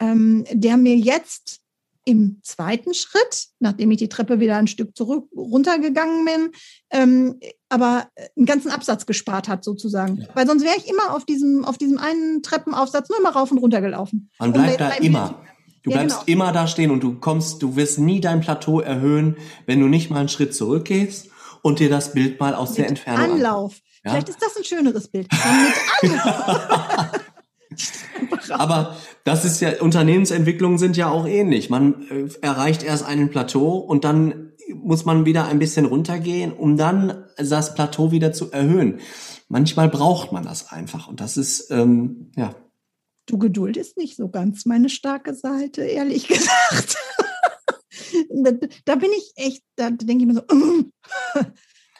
ähm, 0.00 0.44
der 0.50 0.76
mir 0.76 0.96
jetzt 0.96 1.60
im 2.04 2.40
zweiten 2.42 2.92
Schritt, 2.94 3.48
nachdem 3.60 3.90
ich 3.90 3.98
die 3.98 4.08
Treppe 4.08 4.38
wieder 4.40 4.56
ein 4.56 4.66
Stück 4.66 4.96
zurück 4.96 5.28
runtergegangen 5.34 6.24
bin, 6.24 6.50
ähm, 6.90 7.40
aber 7.68 8.08
einen 8.36 8.46
ganzen 8.46 8.70
Absatz 8.70 9.06
gespart 9.06 9.48
hat 9.48 9.64
sozusagen. 9.64 10.18
Ja. 10.18 10.28
Weil 10.34 10.46
sonst 10.46 10.64
wäre 10.64 10.76
ich 10.76 10.88
immer 10.88 11.14
auf 11.14 11.24
diesem, 11.24 11.64
auf 11.64 11.78
diesem 11.78 11.98
einen 11.98 12.42
Treppenaufsatz 12.42 13.08
nur 13.08 13.20
mal 13.22 13.32
rauf 13.32 13.50
und 13.50 13.58
runter 13.58 13.80
gelaufen. 13.80 14.30
Man 14.38 14.52
bleibt 14.52 14.80
da 14.80 14.90
immer. 14.90 15.42
Du 15.82 15.90
ja, 15.90 15.98
bleibst 15.98 16.26
genau. 16.26 16.44
immer 16.44 16.52
da 16.52 16.66
stehen 16.66 16.90
und 16.90 17.02
du 17.02 17.18
kommst, 17.20 17.62
du 17.62 17.76
wirst 17.76 17.98
nie 17.98 18.20
dein 18.20 18.40
Plateau 18.40 18.80
erhöhen, 18.80 19.36
wenn 19.66 19.80
du 19.80 19.86
nicht 19.86 20.10
mal 20.10 20.20
einen 20.20 20.30
Schritt 20.30 20.54
zurückgehst 20.54 21.28
und 21.62 21.78
dir 21.78 21.90
das 21.90 22.12
Bild 22.12 22.40
mal 22.40 22.54
aus 22.54 22.70
mit 22.70 22.78
der 22.78 22.88
Entfernung 22.88 23.32
Anlauf. 23.32 23.80
Ja? 24.02 24.12
Vielleicht 24.12 24.30
ist 24.30 24.42
das 24.42 24.56
ein 24.56 24.64
schöneres 24.64 25.08
Bild. 25.08 25.28
Dann 25.30 25.64
mit 25.64 26.18
Anlauf. 26.20 27.10
Aber 28.50 28.96
das 29.24 29.44
ist 29.44 29.60
ja, 29.60 29.80
Unternehmensentwicklungen 29.80 30.78
sind 30.78 30.96
ja 30.96 31.08
auch 31.08 31.26
ähnlich. 31.26 31.70
Man 31.70 32.08
äh, 32.08 32.28
erreicht 32.42 32.82
erst 32.82 33.04
einen 33.04 33.30
Plateau 33.30 33.78
und 33.78 34.04
dann 34.04 34.52
muss 34.72 35.04
man 35.04 35.24
wieder 35.24 35.46
ein 35.46 35.58
bisschen 35.58 35.86
runtergehen, 35.86 36.52
um 36.52 36.76
dann 36.76 37.24
das 37.36 37.74
Plateau 37.74 38.10
wieder 38.10 38.32
zu 38.32 38.50
erhöhen. 38.50 39.00
Manchmal 39.48 39.88
braucht 39.88 40.32
man 40.32 40.44
das 40.44 40.70
einfach 40.70 41.08
und 41.08 41.20
das 41.20 41.36
ist, 41.36 41.70
ähm, 41.70 42.30
ja. 42.36 42.54
Du 43.26 43.38
Geduld 43.38 43.76
ist 43.76 43.96
nicht 43.96 44.16
so 44.16 44.28
ganz 44.28 44.66
meine 44.66 44.88
starke 44.88 45.34
Seite, 45.34 45.82
ehrlich 45.82 46.28
gesagt. 46.28 46.96
da, 48.30 48.52
da, 48.84 48.94
bin 48.96 49.10
ich 49.16 49.32
echt, 49.36 49.62
da 49.76 49.90
denke 49.90 50.24
ich 50.24 50.26
mir 50.26 50.34
so, 50.34 50.42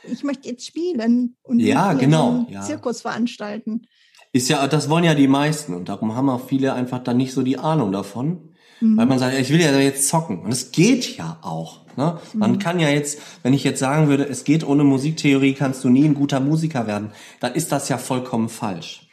ich 0.04 0.24
möchte 0.24 0.48
jetzt 0.48 0.66
spielen 0.66 1.37
und 1.42 1.60
ja, 1.60 1.92
genau, 1.94 2.46
ja. 2.50 2.62
Zirkus 2.62 3.02
veranstalten. 3.02 3.87
Ist 4.35 4.49
ja, 4.49 4.66
das 4.66 4.90
wollen 4.90 5.05
ja 5.05 5.14
die 5.14 5.29
meisten 5.29 5.75
und 5.75 5.88
darum 5.88 6.16
haben 6.16 6.29
auch 6.29 6.49
viele 6.49 6.75
einfach 6.75 6.99
dann 6.99 7.16
nicht 7.16 7.33
so 7.33 7.42
die 7.42 7.57
Ahnung 7.57 7.92
davon. 7.92 8.40
Mhm. 8.81 8.97
Weil 8.97 9.07
man 9.07 9.20
sagt, 9.20 9.38
ich 9.38 9.51
will 9.51 9.61
ja 9.61 9.79
jetzt 9.79 10.09
zocken. 10.09 10.40
Und 10.40 10.51
es 10.51 10.73
geht 10.73 11.16
ja 11.16 11.38
auch. 11.40 11.83
Ne? 11.97 12.18
Man 12.33 12.53
mhm. 12.53 12.59
kann 12.59 12.81
ja 12.81 12.88
jetzt, 12.88 13.20
wenn 13.44 13.55
ich 13.55 13.62
jetzt 13.62 13.79
sagen 13.79 14.09
würde, 14.09 14.25
es 14.25 14.42
geht 14.42 14.66
ohne 14.66 14.83
Musiktheorie, 14.83 15.55
kannst 15.55 15.85
du 15.85 15.88
nie 15.88 16.05
ein 16.05 16.14
guter 16.14 16.40
Musiker 16.40 16.88
werden, 16.88 17.12
dann 17.38 17.55
ist 17.55 17.70
das 17.70 17.88
ja 17.88 17.97
vollkommen 17.97 18.49
falsch. 18.49 19.09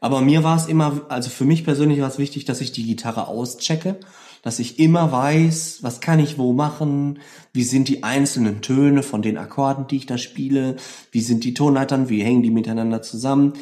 Aber 0.00 0.20
mir 0.20 0.42
war 0.42 0.56
es 0.56 0.66
immer, 0.66 1.02
also 1.10 1.30
für 1.30 1.44
mich 1.44 1.64
persönlich 1.64 2.00
war 2.00 2.08
es 2.08 2.18
wichtig, 2.18 2.44
dass 2.44 2.60
ich 2.60 2.72
die 2.72 2.82
Gitarre 2.82 3.28
auschecke, 3.28 4.00
dass 4.42 4.58
ich 4.58 4.80
immer 4.80 5.12
weiß, 5.12 5.78
was 5.82 6.00
kann 6.00 6.18
ich 6.18 6.38
wo 6.38 6.52
machen, 6.52 7.20
wie 7.52 7.62
sind 7.62 7.86
die 7.86 8.02
einzelnen 8.02 8.62
Töne 8.62 9.04
von 9.04 9.22
den 9.22 9.38
Akkorden, 9.38 9.86
die 9.86 9.98
ich 9.98 10.06
da 10.06 10.18
spiele, 10.18 10.74
wie 11.12 11.20
sind 11.20 11.44
die 11.44 11.54
Tonleitern, 11.54 12.08
wie 12.08 12.24
hängen 12.24 12.42
die 12.42 12.50
miteinander 12.50 13.00
zusammen, 13.00 13.52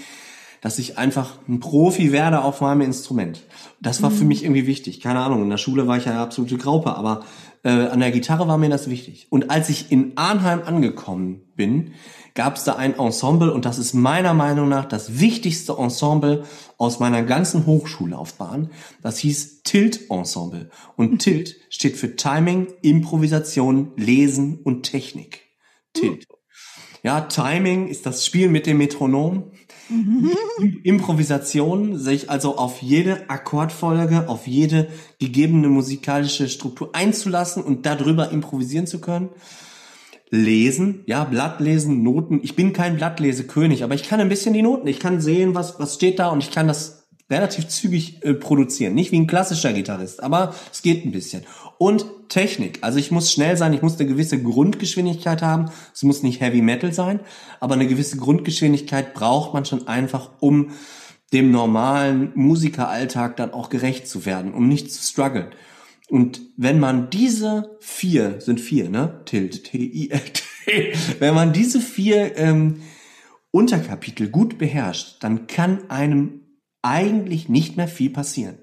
dass 0.65 0.79
ich 0.79 0.97
einfach 0.97 1.37
ein 1.47 1.61
Profi 1.61 2.11
werde 2.11 2.41
auf 2.41 2.63
meinem 2.63 2.81
Instrument. 2.81 3.43
Das 3.83 4.01
war 4.01 4.09
mhm. 4.09 4.15
für 4.15 4.25
mich 4.25 4.45
irgendwie 4.45 4.67
wichtig. 4.67 4.99
Keine 5.03 5.21
Ahnung, 5.21 5.43
in 5.43 5.51
der 5.51 5.59
Schule 5.59 5.87
war 5.87 5.99
ich 5.99 6.07
ja 6.07 6.13
eine 6.13 6.23
absolute 6.23 6.57
Graupe, 6.57 6.97
aber 6.97 7.23
äh, 7.65 7.69
an 7.69 8.01
der 8.01 8.11
Gitarre 8.11 8.49
war 8.49 8.57
mir 8.57 8.71
das 8.71 8.89
wichtig. 8.89 9.27
Und 9.29 9.51
als 9.51 9.69
ich 9.69 9.93
in 9.93 10.13
Arnheim 10.17 10.63
angekommen 10.65 11.43
bin, 11.55 11.93
gab 12.33 12.57
es 12.57 12.65
da 12.65 12.77
ein 12.77 12.99
Ensemble 12.99 13.53
und 13.53 13.67
das 13.67 13.79
ist 13.79 13.93
meiner 13.93 14.33
Meinung 14.33 14.71
nach 14.71 14.87
das 14.87 15.21
wichtigste 15.21 15.75
Ensemble 15.75 16.45
aus 16.79 16.99
meiner 16.99 17.23
ganzen 17.25 17.67
Hochschullaufbahn. 17.67 18.71
Das 19.03 19.19
hieß 19.19 19.65
Tilt 19.65 20.11
Ensemble. 20.11 20.71
Und 20.97 21.13
mhm. 21.13 21.19
Tilt 21.19 21.57
steht 21.69 21.99
für 21.99 22.17
Timing, 22.17 22.69
Improvisation, 22.81 23.93
Lesen 23.97 24.61
und 24.65 24.85
Technik. 24.85 25.43
Tilt. 25.93 26.25
Ja, 27.05 27.21
Timing 27.21 27.89
ist 27.89 28.07
das 28.07 28.25
Spiel 28.25 28.49
mit 28.49 28.67
dem 28.67 28.79
Metronom. 28.79 29.53
Mhm. 29.91 30.31
Improvisation, 30.85 31.99
sich 31.99 32.31
also 32.31 32.57
auf 32.57 32.81
jede 32.81 33.29
Akkordfolge, 33.29 34.27
auf 34.31 34.47
jede 34.47 34.89
gegebene 35.21 35.69
musikalische 35.69 36.49
Struktur 36.49 36.95
einzulassen 36.95 37.63
und 37.63 37.85
darüber 37.85 38.31
improvisieren 38.31 38.87
zu 38.87 39.03
können. 39.03 39.29
Lesen, 40.31 41.03
ja, 41.05 41.25
Blatt 41.25 41.61
lesen, 41.61 42.03
Noten. 42.03 42.41
Ich 42.43 42.57
bin 42.57 42.73
kein 42.73 42.97
Blattlesekönig, 42.97 43.85
aber 43.85 43.95
ich 43.95 44.05
kann 44.05 44.21
ein 44.21 44.31
bisschen 44.31 44.55
die 44.55 44.63
Noten. 44.63 44.87
Ich 44.87 44.99
kann 44.99 45.21
sehen, 45.21 45.55
was, 45.55 45.79
was 45.79 45.97
steht 45.97 46.19
da 46.19 46.29
und 46.29 46.43
ich 46.43 46.51
kann 46.51 46.67
das 46.67 47.07
relativ 47.31 47.69
zügig 47.69 48.25
äh, 48.25 48.33
produzieren. 48.33 48.95
Nicht 48.95 49.13
wie 49.13 49.19
ein 49.19 49.27
klassischer 49.27 49.75
Gitarrist, 49.75 50.23
aber 50.23 50.55
es 50.73 50.81
geht 50.81 51.05
ein 51.05 51.13
bisschen. 51.13 51.43
Und 51.79 52.07
Technik. 52.29 52.79
Also 52.83 52.99
ich 52.99 53.11
muss 53.11 53.33
schnell 53.33 53.57
sein, 53.57 53.73
ich 53.73 53.83
muss 53.83 53.99
eine 53.99 54.09
gewisse 54.09 54.43
Grundgeschwindigkeit 54.43 55.43
haben. 55.43 55.71
Es 55.93 56.03
muss 56.03 56.23
nicht 56.23 56.41
Heavy 56.41 56.63
Metal 56.63 56.93
sein, 56.93 57.21
aber 57.61 57.75
eine 57.75 57.87
gewisse 57.87 58.17
Grundgeschwindigkeit 58.17 59.15
braucht 59.15 59.55
man 59.55 59.65
schon 59.65 59.87
einfach, 59.89 60.31
um 60.41 60.71
dem 61.33 61.51
normalen 61.51 62.33
Musikeralltag 62.35 63.37
dann 63.37 63.53
auch 63.53 63.69
gerecht 63.69 64.09
zu 64.09 64.25
werden, 64.25 64.55
um 64.55 64.69
nicht 64.69 64.93
zu 64.93 65.03
strugglen. 65.03 65.49
Und 66.09 66.41
wenn 66.57 66.79
man 66.79 67.11
diese 67.11 67.77
vier, 67.81 68.41
sind 68.41 68.61
vier, 68.61 68.89
ne? 68.91 69.23
Tilt, 69.25 69.65
T-I-L-T, 69.65 70.93
wenn 71.19 71.35
man 71.35 71.53
diese 71.53 71.81
vier 71.81 72.37
ähm, 72.37 72.83
Unterkapitel 73.51 74.29
gut 74.29 74.59
beherrscht, 74.59 75.23
dann 75.23 75.47
kann 75.47 75.91
einem 75.91 76.41
eigentlich 76.83 77.49
nicht 77.49 77.77
mehr 77.77 77.89
viel 77.89 78.11
passieren. 78.11 78.59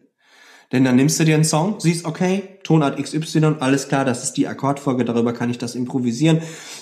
Denn 0.72 0.86
dann 0.86 0.96
nimmst 0.96 1.20
du 1.20 1.26
dir 1.26 1.36
einen 1.36 1.44
Song, 1.44 1.80
siehst, 1.80 2.06
okay, 2.06 2.44
Tonart 2.64 3.02
XY, 3.02 3.56
alles 3.60 3.90
klar, 3.90 4.06
das 4.06 4.24
ist 4.24 4.34
die 4.34 4.48
Akkordfolge, 4.48 5.04
darüber 5.04 5.34
kann 5.34 5.50
ich 5.50 5.58
das 5.58 5.76
improvisieren. 5.76 6.42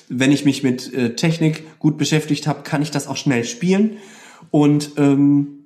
Wenn 0.09 0.31
ich 0.31 0.45
mich 0.45 0.63
mit 0.63 0.93
äh, 0.93 1.15
Technik 1.15 1.79
gut 1.79 1.97
beschäftigt 1.97 2.45
habe, 2.45 2.61
kann 2.61 2.81
ich 2.81 2.91
das 2.91 3.07
auch 3.07 3.17
schnell 3.17 3.43
spielen. 3.43 3.97
Und 4.51 4.91
ähm, 4.97 5.65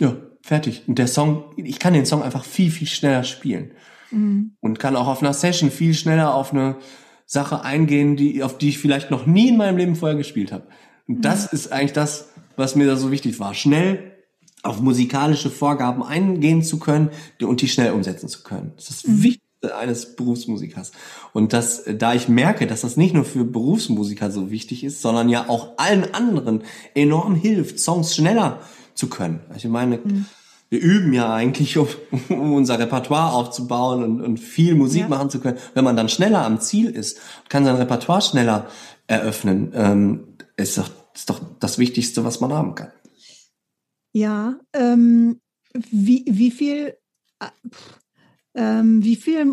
ja, 0.00 0.16
fertig. 0.42 0.84
Und 0.86 0.98
der 0.98 1.06
Song, 1.06 1.44
ich 1.56 1.78
kann 1.78 1.92
den 1.92 2.06
Song 2.06 2.22
einfach 2.22 2.44
viel, 2.44 2.70
viel 2.70 2.86
schneller 2.86 3.24
spielen. 3.24 3.72
Mhm. 4.10 4.52
Und 4.60 4.78
kann 4.78 4.96
auch 4.96 5.08
auf 5.08 5.22
einer 5.22 5.34
Session 5.34 5.70
viel 5.70 5.92
schneller 5.92 6.34
auf 6.34 6.52
eine 6.52 6.76
Sache 7.26 7.62
eingehen, 7.62 8.16
die, 8.16 8.42
auf 8.42 8.56
die 8.56 8.70
ich 8.70 8.78
vielleicht 8.78 9.10
noch 9.10 9.26
nie 9.26 9.48
in 9.48 9.56
meinem 9.56 9.76
Leben 9.76 9.96
vorher 9.96 10.16
gespielt 10.16 10.52
habe. 10.52 10.66
Und 11.06 11.18
mhm. 11.18 11.22
das 11.22 11.52
ist 11.52 11.72
eigentlich 11.72 11.92
das, 11.92 12.30
was 12.56 12.74
mir 12.74 12.86
da 12.86 12.96
so 12.96 13.10
wichtig 13.10 13.38
war. 13.38 13.52
Schnell 13.52 14.15
auf 14.62 14.80
musikalische 14.80 15.50
Vorgaben 15.50 16.02
eingehen 16.02 16.62
zu 16.62 16.78
können 16.78 17.10
und 17.40 17.62
die 17.62 17.68
schnell 17.68 17.92
umsetzen 17.92 18.28
zu 18.28 18.42
können. 18.42 18.72
Das 18.76 18.90
ist 18.90 19.04
das 19.04 19.10
mhm. 19.10 19.22
Wichtigste 19.22 19.76
eines 19.76 20.16
Berufsmusikers. 20.16 20.92
Und 21.32 21.52
das, 21.52 21.84
da 21.86 22.14
ich 22.14 22.28
merke, 22.28 22.66
dass 22.66 22.82
das 22.82 22.96
nicht 22.96 23.14
nur 23.14 23.24
für 23.24 23.44
Berufsmusiker 23.44 24.30
so 24.30 24.50
wichtig 24.50 24.84
ist, 24.84 25.02
sondern 25.02 25.28
ja 25.28 25.48
auch 25.48 25.78
allen 25.78 26.14
anderen 26.14 26.62
enorm 26.94 27.34
hilft, 27.34 27.78
Songs 27.78 28.14
schneller 28.14 28.60
zu 28.94 29.08
können. 29.08 29.40
Ich 29.56 29.64
meine, 29.66 29.98
mhm. 29.98 30.26
wir 30.68 30.80
üben 30.80 31.12
ja 31.12 31.32
eigentlich, 31.32 31.78
um, 31.78 31.88
um, 32.28 32.52
unser 32.54 32.78
Repertoire 32.78 33.32
aufzubauen 33.32 34.02
und, 34.02 34.20
und 34.20 34.38
viel 34.38 34.74
Musik 34.74 35.02
ja. 35.02 35.08
machen 35.08 35.30
zu 35.30 35.40
können. 35.40 35.58
Wenn 35.74 35.84
man 35.84 35.96
dann 35.96 36.08
schneller 36.08 36.44
am 36.44 36.60
Ziel 36.60 36.90
ist, 36.90 37.18
kann 37.48 37.64
sein 37.64 37.76
Repertoire 37.76 38.22
schneller 38.22 38.66
eröffnen, 39.06 39.72
ähm, 39.74 40.24
ist 40.56 40.78
doch, 40.78 40.90
ist 41.14 41.30
doch 41.30 41.40
das 41.60 41.78
Wichtigste, 41.78 42.24
was 42.24 42.40
man 42.40 42.52
haben 42.52 42.74
kann. 42.74 42.90
Ja, 44.16 44.58
ähm, 44.72 45.42
wie, 45.74 46.24
wie 46.26 46.50
viel, 46.50 46.96
äh, 48.54 48.82
wie 48.82 49.16
viel 49.16 49.44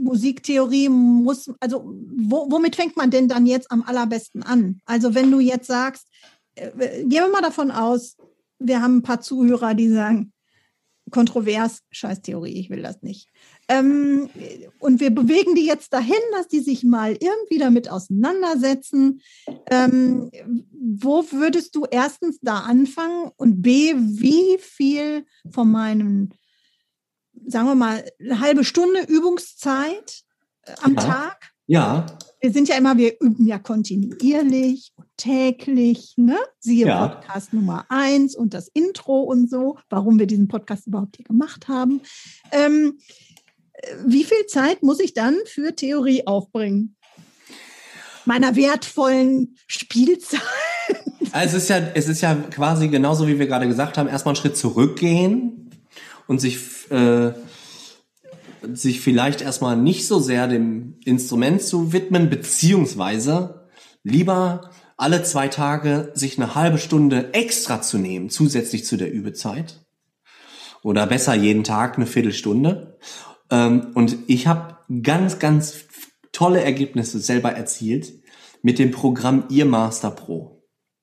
Musiktheorie 0.00 0.88
muss, 0.88 1.50
also 1.58 1.82
wo, 1.84 2.48
womit 2.48 2.76
fängt 2.76 2.96
man 2.96 3.10
denn 3.10 3.26
dann 3.26 3.46
jetzt 3.46 3.72
am 3.72 3.82
allerbesten 3.82 4.44
an? 4.44 4.78
Also 4.84 5.16
wenn 5.16 5.32
du 5.32 5.40
jetzt 5.40 5.66
sagst, 5.66 6.06
äh, 6.54 6.70
gehen 7.02 7.10
wir 7.10 7.28
mal 7.28 7.42
davon 7.42 7.72
aus, 7.72 8.16
wir 8.60 8.82
haben 8.82 8.98
ein 8.98 9.02
paar 9.02 9.20
Zuhörer, 9.20 9.74
die 9.74 9.88
sagen, 9.88 10.32
kontrovers, 11.10 11.82
scheiß 11.90 12.22
Theorie, 12.22 12.58
ich 12.58 12.70
will 12.70 12.82
das 12.82 13.02
nicht. 13.02 13.28
Ähm, 13.68 14.28
und 14.78 15.00
wir 15.00 15.10
bewegen 15.10 15.54
die 15.54 15.66
jetzt 15.66 15.92
dahin, 15.92 16.20
dass 16.32 16.48
die 16.48 16.60
sich 16.60 16.84
mal 16.84 17.12
irgendwie 17.12 17.58
damit 17.58 17.90
auseinandersetzen. 17.90 19.20
Ähm, 19.70 20.30
wo 20.72 21.24
würdest 21.30 21.74
du 21.76 21.86
erstens 21.90 22.38
da 22.40 22.60
anfangen 22.60 23.30
und 23.36 23.62
B, 23.62 23.94
wie 23.96 24.58
viel 24.58 25.24
von 25.50 25.70
meinem, 25.70 26.30
sagen 27.46 27.66
wir 27.66 27.74
mal, 27.74 28.04
eine 28.18 28.40
halbe 28.40 28.64
Stunde 28.64 29.02
Übungszeit 29.02 30.22
äh, 30.62 30.72
am 30.82 30.94
ja. 30.94 31.00
Tag? 31.00 31.52
Ja. 31.70 32.04
Wir 32.40 32.52
sind 32.52 32.68
ja 32.68 32.76
immer, 32.76 32.98
wir 32.98 33.20
üben 33.20 33.46
ja 33.46 33.60
kontinuierlich 33.60 34.90
und 34.96 35.06
täglich, 35.16 36.14
ne? 36.16 36.36
Siehe 36.58 36.88
ja. 36.88 37.06
Podcast 37.06 37.52
Nummer 37.52 37.86
eins 37.88 38.34
und 38.34 38.54
das 38.54 38.66
Intro 38.66 39.20
und 39.20 39.48
so, 39.48 39.78
warum 39.88 40.18
wir 40.18 40.26
diesen 40.26 40.48
Podcast 40.48 40.88
überhaupt 40.88 41.14
hier 41.14 41.26
gemacht 41.26 41.68
haben. 41.68 42.00
Ähm, 42.50 42.98
wie 44.04 44.24
viel 44.24 44.46
Zeit 44.46 44.82
muss 44.82 44.98
ich 44.98 45.14
dann 45.14 45.36
für 45.46 45.76
Theorie 45.76 46.26
aufbringen? 46.26 46.96
Meiner 48.24 48.56
wertvollen 48.56 49.54
Spielzeit. 49.68 50.40
Also 51.30 51.56
es 51.56 51.62
ist 51.62 51.68
ja, 51.68 51.78
es 51.94 52.08
ist 52.08 52.20
ja 52.20 52.34
quasi 52.34 52.88
genauso, 52.88 53.28
wie 53.28 53.38
wir 53.38 53.46
gerade 53.46 53.68
gesagt 53.68 53.96
haben, 53.96 54.08
erstmal 54.08 54.34
einen 54.34 54.42
Schritt 54.42 54.56
zurückgehen 54.56 55.70
und 56.26 56.40
sich, 56.40 56.58
äh, 56.90 57.32
sich 58.72 59.00
vielleicht 59.00 59.40
erstmal 59.40 59.76
nicht 59.76 60.06
so 60.06 60.18
sehr 60.18 60.48
dem 60.48 60.96
Instrument 61.04 61.62
zu 61.62 61.92
widmen, 61.92 62.30
beziehungsweise 62.30 63.68
lieber 64.02 64.70
alle 64.96 65.22
zwei 65.22 65.48
Tage 65.48 66.12
sich 66.14 66.38
eine 66.38 66.54
halbe 66.54 66.78
Stunde 66.78 67.32
extra 67.32 67.80
zu 67.80 67.98
nehmen, 67.98 68.30
zusätzlich 68.30 68.84
zu 68.84 68.96
der 68.96 69.12
Übezeit. 69.12 69.84
Oder 70.82 71.06
besser 71.06 71.34
jeden 71.34 71.64
Tag 71.64 71.96
eine 71.96 72.06
Viertelstunde 72.06 72.98
ähm, 73.50 73.88
und 73.94 74.16
ich 74.28 74.46
habe 74.46 74.78
ganz, 75.02 75.38
ganz 75.38 75.84
tolle 76.32 76.62
Ergebnisse 76.62 77.18
selber 77.18 77.52
erzielt 77.52 78.12
mit 78.62 78.78
dem 78.78 78.90
Programm 78.90 79.44
earmaster 79.50 80.10
Pro. 80.10 80.59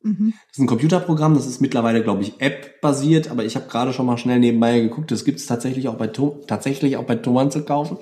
Mhm. 0.08 0.34
Das 0.48 0.58
ist 0.58 0.60
ein 0.60 0.68
Computerprogramm, 0.68 1.34
das 1.34 1.46
ist 1.46 1.62
mittlerweile, 1.62 2.02
glaube 2.02 2.24
ich, 2.24 2.40
App-basiert, 2.40 3.30
aber 3.30 3.44
ich 3.44 3.56
habe 3.56 3.68
gerade 3.68 3.94
schon 3.94 4.06
mal 4.06 4.18
schnell 4.18 4.40
nebenbei 4.40 4.80
geguckt, 4.80 5.12
das 5.12 5.26
gibt 5.26 5.40
es 5.40 5.46
tatsächlich 5.46 5.88
auch 5.88 5.96
bei 5.96 6.08
tatsächlich 6.08 6.98
auch 6.98 7.04
bei 7.04 7.16
Thomann 7.16 7.52
zu 7.52 7.64
kaufen. 7.64 7.98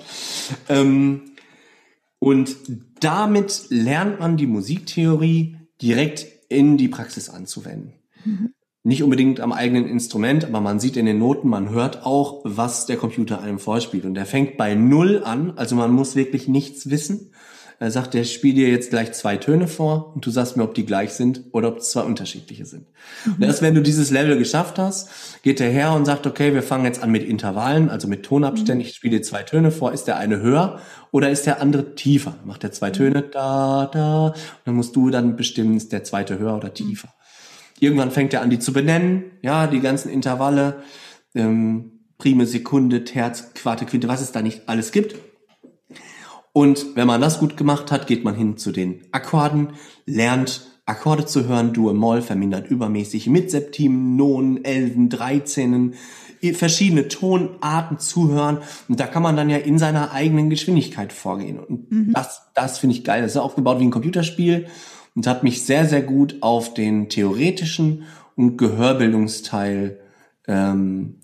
Ähm, 0.68 1.22
und 2.18 2.56
damit 3.00 3.66
lernt 3.68 4.20
man 4.20 4.36
die 4.36 4.46
Musiktheorie 4.46 5.56
direkt 5.82 6.26
in 6.48 6.76
die 6.76 6.88
Praxis 6.88 7.28
anzuwenden. 7.28 7.92
Mhm 8.24 8.50
nicht 8.86 9.02
unbedingt 9.02 9.40
am 9.40 9.52
eigenen 9.52 9.88
Instrument, 9.88 10.44
aber 10.44 10.60
man 10.60 10.78
sieht 10.78 10.96
in 10.96 11.06
den 11.06 11.18
Noten, 11.18 11.48
man 11.48 11.70
hört 11.70 12.06
auch, 12.06 12.42
was 12.44 12.86
der 12.86 12.96
Computer 12.96 13.42
einem 13.42 13.58
vorspielt. 13.58 14.04
Und 14.04 14.14
der 14.14 14.26
fängt 14.26 14.56
bei 14.56 14.76
Null 14.76 15.24
an, 15.24 15.54
also 15.56 15.74
man 15.74 15.90
muss 15.90 16.14
wirklich 16.14 16.46
nichts 16.46 16.88
wissen. 16.88 17.32
Er 17.78 17.90
sagt, 17.90 18.14
der 18.14 18.24
spielt 18.24 18.56
dir 18.56 18.70
jetzt 18.70 18.88
gleich 18.88 19.12
zwei 19.12 19.36
Töne 19.36 19.68
vor 19.68 20.14
und 20.14 20.24
du 20.24 20.30
sagst 20.30 20.56
mir, 20.56 20.62
ob 20.62 20.74
die 20.74 20.86
gleich 20.86 21.12
sind 21.12 21.42
oder 21.52 21.68
ob 21.68 21.78
es 21.78 21.90
zwei 21.90 22.02
unterschiedliche 22.02 22.64
sind. 22.64 22.86
Mhm. 23.24 23.34
Und 23.34 23.42
erst 23.42 23.60
wenn 23.60 23.74
du 23.74 23.82
dieses 23.82 24.10
Level 24.10 24.38
geschafft 24.38 24.78
hast, 24.78 25.10
geht 25.42 25.60
der 25.60 25.70
her 25.70 25.92
und 25.92 26.06
sagt, 26.06 26.26
okay, 26.26 26.54
wir 26.54 26.62
fangen 26.62 26.86
jetzt 26.86 27.02
an 27.02 27.10
mit 27.10 27.22
Intervallen, 27.22 27.90
also 27.90 28.08
mit 28.08 28.24
Tonabständen. 28.24 28.78
Mhm. 28.78 28.88
Ich 28.88 28.94
spiele 28.94 29.18
dir 29.18 29.22
zwei 29.22 29.42
Töne 29.42 29.70
vor. 29.70 29.92
Ist 29.92 30.04
der 30.04 30.16
eine 30.16 30.40
höher 30.40 30.80
oder 31.10 31.28
ist 31.28 31.44
der 31.44 31.60
andere 31.60 31.94
tiefer? 31.94 32.36
Macht 32.46 32.62
der 32.62 32.72
zwei 32.72 32.88
mhm. 32.88 32.94
Töne 32.94 33.22
da, 33.22 33.90
da. 33.92 34.26
Und 34.28 34.34
dann 34.64 34.74
musst 34.74 34.96
du 34.96 35.10
dann 35.10 35.36
bestimmen, 35.36 35.76
ist 35.76 35.92
der 35.92 36.02
zweite 36.02 36.38
höher 36.38 36.56
oder 36.56 36.72
tiefer. 36.72 37.08
Irgendwann 37.78 38.10
fängt 38.10 38.32
er 38.32 38.40
an, 38.40 38.48
die 38.48 38.58
zu 38.58 38.72
benennen, 38.72 39.24
ja, 39.42 39.66
die 39.66 39.80
ganzen 39.80 40.08
Intervalle. 40.08 40.82
Ähm, 41.34 41.92
Prime, 42.16 42.46
Sekunde, 42.46 43.04
Terz, 43.04 43.52
Quarte, 43.54 43.84
Quinte, 43.84 44.08
was 44.08 44.22
es 44.22 44.32
da 44.32 44.40
nicht 44.40 44.62
alles 44.66 44.92
gibt. 44.92 45.16
Und 46.56 46.96
wenn 46.96 47.06
man 47.06 47.20
das 47.20 47.38
gut 47.38 47.58
gemacht 47.58 47.92
hat, 47.92 48.06
geht 48.06 48.24
man 48.24 48.34
hin 48.34 48.56
zu 48.56 48.72
den 48.72 49.02
Akkorden, 49.12 49.74
lernt 50.06 50.66
Akkorde 50.86 51.26
zu 51.26 51.46
hören, 51.46 51.74
Dur, 51.74 51.92
Moll, 51.92 52.22
vermindert 52.22 52.70
übermäßig, 52.70 53.26
mit 53.26 53.50
Septimen, 53.50 54.16
Nonen, 54.16 54.64
Elfen, 54.64 55.10
Dreizehnen, 55.10 55.96
verschiedene 56.54 57.08
Tonarten 57.08 57.98
zuhören. 57.98 58.60
Und 58.88 58.98
da 58.98 59.06
kann 59.06 59.22
man 59.22 59.36
dann 59.36 59.50
ja 59.50 59.58
in 59.58 59.78
seiner 59.78 60.12
eigenen 60.12 60.48
Geschwindigkeit 60.48 61.12
vorgehen. 61.12 61.58
Und 61.58 61.92
mhm. 61.92 62.12
das, 62.14 62.50
das 62.54 62.78
finde 62.78 62.96
ich 62.96 63.04
geil. 63.04 63.20
Das 63.20 63.32
ist 63.32 63.36
aufgebaut 63.36 63.78
wie 63.78 63.84
ein 63.84 63.90
Computerspiel 63.90 64.66
und 65.14 65.26
hat 65.26 65.42
mich 65.42 65.62
sehr, 65.62 65.84
sehr 65.84 66.00
gut 66.00 66.36
auf 66.40 66.72
den 66.72 67.10
theoretischen 67.10 68.04
und 68.34 68.56
Gehörbildungsteil 68.56 70.00
ähm, 70.48 71.20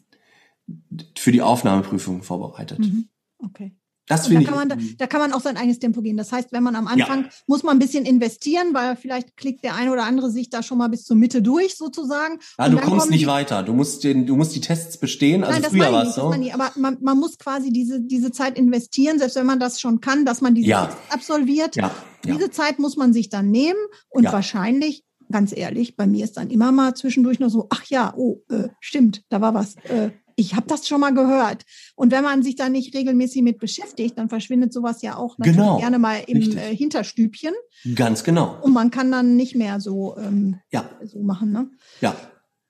für 1.16 1.32
die 1.32 1.40
Aufnahmeprüfung 1.40 2.22
vorbereitet. 2.22 2.80
Mhm. 2.80 3.08
Okay. 3.38 3.72
Das 4.08 4.28
da, 4.28 4.42
kann 4.42 4.54
man, 4.54 4.68
da, 4.68 4.76
da, 4.98 5.06
kann 5.06 5.20
man 5.20 5.32
auch 5.32 5.40
sein 5.40 5.56
eigenes 5.56 5.78
Tempo 5.78 6.02
gehen. 6.02 6.16
Das 6.16 6.32
heißt, 6.32 6.52
wenn 6.52 6.62
man 6.62 6.74
am 6.74 6.88
Anfang 6.88 7.24
ja. 7.24 7.30
muss 7.46 7.62
man 7.62 7.76
ein 7.76 7.78
bisschen 7.78 8.04
investieren, 8.04 8.74
weil 8.74 8.96
vielleicht 8.96 9.36
klickt 9.36 9.62
der 9.62 9.76
eine 9.76 9.92
oder 9.92 10.04
andere 10.04 10.30
sich 10.30 10.50
da 10.50 10.62
schon 10.62 10.78
mal 10.78 10.88
bis 10.88 11.04
zur 11.04 11.16
Mitte 11.16 11.40
durch 11.40 11.76
sozusagen. 11.76 12.38
Ja, 12.58 12.68
du 12.68 12.78
kommst 12.78 13.10
nicht 13.10 13.26
weiter. 13.26 13.62
Du 13.62 13.74
musst 13.74 14.02
den, 14.02 14.26
du 14.26 14.34
musst 14.34 14.54
die 14.56 14.60
Tests 14.60 14.98
bestehen. 14.98 15.44
Also 15.44 15.60
Nein, 15.60 15.70
früher 15.70 15.92
war 15.92 16.02
es 16.04 16.16
so. 16.16 16.34
Nie, 16.34 16.52
aber 16.52 16.72
man, 16.76 16.98
man 17.00 17.18
muss 17.18 17.38
quasi 17.38 17.70
diese, 17.70 18.00
diese 18.00 18.32
Zeit 18.32 18.58
investieren, 18.58 19.18
selbst 19.18 19.36
wenn 19.36 19.46
man 19.46 19.60
das 19.60 19.80
schon 19.80 20.00
kann, 20.00 20.24
dass 20.24 20.40
man 20.40 20.54
diese 20.54 20.68
ja. 20.68 20.86
Tests 20.86 21.00
absolviert. 21.10 21.76
Ja. 21.76 21.90
Diese 22.24 22.50
Zeit 22.50 22.78
muss 22.78 22.96
man 22.96 23.12
sich 23.12 23.28
dann 23.28 23.50
nehmen 23.50 23.78
und 24.10 24.24
wahrscheinlich 24.24 25.04
ganz 25.32 25.56
ehrlich, 25.56 25.96
bei 25.96 26.06
mir 26.06 26.24
ist 26.24 26.36
dann 26.36 26.50
immer 26.50 26.70
mal 26.70 26.94
zwischendurch 26.94 27.40
noch 27.40 27.48
so, 27.48 27.66
ach 27.70 27.84
ja, 27.86 28.12
oh, 28.16 28.42
äh, 28.50 28.68
stimmt, 28.80 29.22
da 29.30 29.40
war 29.40 29.54
was. 29.54 29.76
Äh, 29.84 30.10
ich 30.36 30.54
habe 30.54 30.66
das 30.66 30.86
schon 30.86 31.00
mal 31.00 31.14
gehört. 31.14 31.64
Und 31.94 32.12
wenn 32.12 32.24
man 32.24 32.42
sich 32.42 32.56
da 32.56 32.68
nicht 32.68 32.94
regelmäßig 32.94 33.42
mit 33.42 33.58
beschäftigt, 33.58 34.18
dann 34.18 34.28
verschwindet 34.28 34.72
sowas 34.72 35.02
ja 35.02 35.16
auch 35.16 35.36
genau, 35.38 35.78
gerne 35.78 35.98
mal 35.98 36.22
im 36.26 36.56
äh, 36.56 36.74
Hinterstübchen. 36.74 37.54
Ganz 37.94 38.24
genau. 38.24 38.58
Und 38.62 38.72
man 38.72 38.90
kann 38.90 39.10
dann 39.10 39.36
nicht 39.36 39.54
mehr 39.54 39.80
so, 39.80 40.16
ähm, 40.16 40.56
ja. 40.70 40.88
so 41.04 41.22
machen. 41.22 41.52
Ne? 41.52 41.70
Ja. 42.00 42.16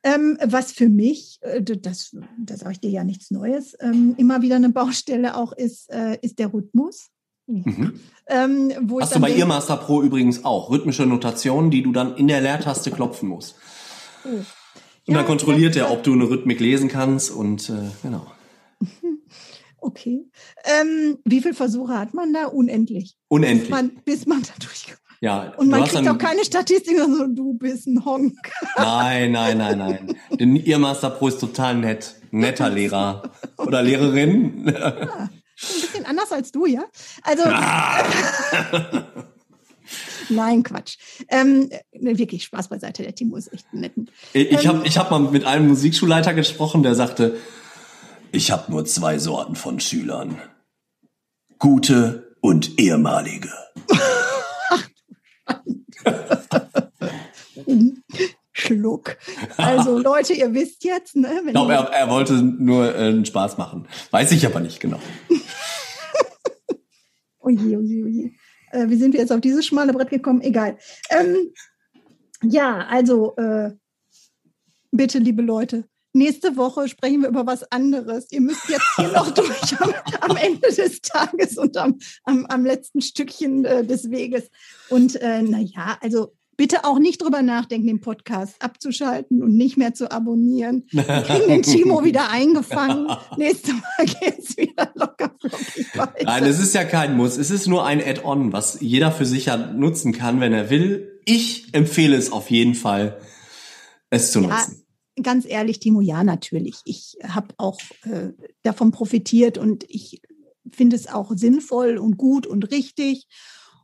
Ähm, 0.05 0.37
was 0.45 0.73
für 0.73 0.89
mich, 0.89 1.39
äh, 1.43 1.63
das, 1.63 2.17
da 2.39 2.57
sage 2.57 2.73
ich 2.73 2.81
dir 2.81 2.91
ja 2.91 3.05
nichts 3.05 3.31
Neues, 3.31 3.77
ähm, 3.81 4.15
immer 4.19 4.43
wieder 4.43 4.57
eine 4.57 4.71
Baustelle 4.71 5.37
auch 5.37 5.53
ist, 5.53 5.91
äh, 5.91 6.19
ist 6.23 6.39
der 6.39 6.53
Rhythmus. 6.53 7.11
Mhm. 7.47 8.01
Ähm, 8.27 8.73
Hast 9.01 9.15
du 9.15 9.21
bei 9.21 9.37
Earmaster 9.37 9.77
Pro 9.77 10.03
übrigens 10.03 10.45
auch 10.45 10.71
rhythmische 10.71 11.07
Notationen, 11.07 11.71
die 11.71 11.83
du 11.83 11.93
dann 11.93 12.17
in 12.17 12.29
der 12.29 12.41
Leertaste 12.41 12.91
klopfen 12.91 13.29
musst. 13.29 13.57
Oh. 14.25 14.43
Und 15.07 15.15
ja, 15.15 15.21
dann 15.21 15.27
kontrolliert 15.27 15.77
er, 15.77 15.91
ob 15.91 16.03
du 16.03 16.13
eine 16.13 16.29
Rhythmik 16.29 16.61
lesen 16.61 16.89
kannst 16.89 17.31
und 17.31 17.69
äh, 17.71 17.91
genau. 18.03 18.27
Okay. 19.85 20.31
Ähm, 20.65 21.19
wie 21.25 21.41
viele 21.41 21.55
Versuche 21.55 21.99
hat 21.99 22.15
man 22.15 22.33
da? 22.33 22.47
Unendlich. 22.47 23.17
Unendlich. 23.27 23.63
Bis 23.63 23.71
man, 23.71 23.91
bis 24.05 24.27
man 24.27 24.43
da 24.43 24.53
durchkommt. 24.65 25.01
Ja, 25.21 25.53
und 25.57 25.69
man 25.69 25.85
kriegt 25.85 26.09
auch 26.09 26.19
keine 26.19 26.45
Statistik, 26.45 26.99
so 26.99 27.27
du 27.27 27.55
bist 27.55 27.87
ein 27.87 28.05
Honk. 28.05 28.37
Nein, 28.77 29.31
nein, 29.31 29.59
nein, 29.59 29.79
nein. 29.79 30.17
Denn 30.39 30.57
ihr 30.57 30.79
Master 30.79 31.11
Pro 31.11 31.29
ist 31.29 31.39
total 31.39 31.77
nett. 31.77 32.17
Netter 32.33 32.71
Lehrer. 32.75 33.31
Oder 33.57 33.83
Lehrerin. 33.83 34.67
Ja, 34.67 34.97
ein 34.97 35.31
bisschen 35.57 36.07
anders 36.07 36.33
als 36.33 36.51
du, 36.51 36.67
ja? 36.67 36.85
Also. 37.23 37.43
Ah. 37.47 38.03
Nein, 40.29 40.63
Quatsch. 40.63 40.97
Ähm, 41.29 41.71
ne, 41.93 42.19
wirklich 42.19 42.45
Spaß 42.45 42.69
beiseite. 42.69 43.03
Der 43.03 43.15
Timo 43.15 43.37
ist 43.37 43.53
echt 43.53 43.73
nett. 43.73 43.93
Ich 44.33 44.51
ähm, 44.51 44.69
habe 44.69 44.87
ich 44.87 44.99
hab 44.99 45.11
mal 45.11 45.21
mit 45.21 45.45
einem 45.45 45.69
Musikschulleiter 45.69 46.35
gesprochen, 46.35 46.83
der 46.83 46.95
sagte, 46.95 47.37
ich 48.31 48.51
habe 48.51 48.71
nur 48.71 48.85
zwei 48.85 49.19
Sorten 49.19 49.57
von 49.57 49.81
Schülern. 49.81 50.39
Gute 51.59 52.37
und 52.41 52.79
ehemalige. 52.79 53.51
Schluck. 58.53 59.17
Also 59.57 59.99
Leute, 59.99 60.35
ihr 60.35 60.53
wisst 60.55 60.85
jetzt, 60.85 61.17
ne? 61.17 61.43
ich 61.47 61.53
glaube, 61.53 61.73
er, 61.73 61.93
er, 61.93 62.11
wollte 62.11 62.35
nur 62.35 62.95
äh, 62.95 63.09
einen 63.09 63.25
Spaß 63.25 63.59
machen. 63.59 63.89
Weiß 64.11 64.33
ich 64.33 64.47
aber 64.47 64.61
nicht 64.61 64.81
genau. 64.81 65.01
oje, 67.41 67.79
oje, 67.79 68.05
oje. 68.05 68.31
Äh, 68.73 68.89
wie 68.89 68.97
sind 68.97 69.13
wir 69.13 69.21
jetzt 69.21 69.33
auf 69.33 69.41
dieses 69.41 69.67
schmale 69.67 69.93
Brett 69.93 70.11
gekommen? 70.11 70.41
Egal. 70.41 70.79
Ähm, 71.11 71.53
ja, 72.43 72.87
also 72.89 73.37
äh, 73.37 73.71
bitte, 74.91 75.19
liebe 75.19 75.43
Leute, 75.43 75.85
nächste 76.13 76.57
Woche 76.57 76.89
sprechen 76.89 77.23
wir 77.23 77.29
über 77.29 77.47
was 77.47 77.71
anderes. 77.71 78.31
Ihr 78.33 78.41
müsst 78.41 78.69
jetzt 78.69 78.97
hier 78.97 79.09
noch 79.09 79.31
durch 79.35 79.81
am, 79.81 79.95
am, 80.21 80.37
Ende 80.37 80.73
des 80.73 81.01
Tages 81.01 81.57
und 81.59 81.77
am, 81.77 81.99
am, 82.25 82.47
am 82.47 82.65
letzten 82.65 83.01
Stückchen 83.01 83.65
äh, 83.65 83.85
des 83.85 84.11
Weges. 84.11 84.51
Und 84.89 85.17
äh, 85.17 85.43
naja, 85.43 85.99
also 86.01 86.35
bitte 86.57 86.85
auch 86.85 86.99
nicht 86.99 87.23
drüber 87.23 87.43
nachdenken, 87.43 87.87
den 87.87 88.01
Podcast 88.01 88.57
abzuschalten 88.61 89.43
und 89.43 89.57
nicht 89.57 89.77
mehr 89.77 89.95
zu 89.95 90.11
abonnieren. 90.11 90.85
Wir 90.91 91.05
kriegen 91.05 91.49
den 91.49 91.63
Timo 91.63 92.05
wieder 92.05 92.31
eingefangen. 92.31 93.09
Nächstes 93.37 93.75
Mal 93.75 94.07
geht's 94.07 94.57
wieder 94.57 94.93
locker 94.95 95.33
weiter. 95.95 96.25
Nein, 96.25 96.45
es 96.45 96.59
ist 96.59 96.75
ja 96.75 96.85
kein 96.85 97.17
Muss. 97.17 97.37
Es 97.37 97.51
ist 97.51 97.67
nur 97.67 97.85
ein 97.85 98.01
Add-on, 98.01 98.53
was 98.53 98.81
jeder 98.81 99.13
für 99.13 99.27
sich 99.27 99.47
ja 99.47 99.57
nutzen 99.57 100.13
kann, 100.13 100.41
wenn 100.41 100.53
er 100.53 100.71
will. 100.71 101.21
Ich 101.25 101.73
empfehle 101.73 102.17
es 102.17 102.33
auf 102.33 102.51
jeden 102.51 102.75
Fall, 102.75 103.21
es 104.11 104.33
zu 104.33 104.41
nutzen. 104.41 104.85
Ja, 105.17 105.23
ganz 105.23 105.47
ehrlich, 105.47 105.79
Timo, 105.79 106.01
ja, 106.01 106.25
natürlich. 106.25 106.77
Ich 106.85 107.17
habe 107.27 107.55
auch 107.59 107.81
äh, 108.05 108.31
davon 108.63 108.91
profitiert 108.93 109.59
und 109.59 109.85
ich 109.89 110.23
finde 110.71 110.97
es 110.97 111.09
auch 111.09 111.33
sinnvoll 111.35 111.99
und 111.99 112.17
gut 112.17 112.47
und 112.47 112.71
richtig. 112.71 113.27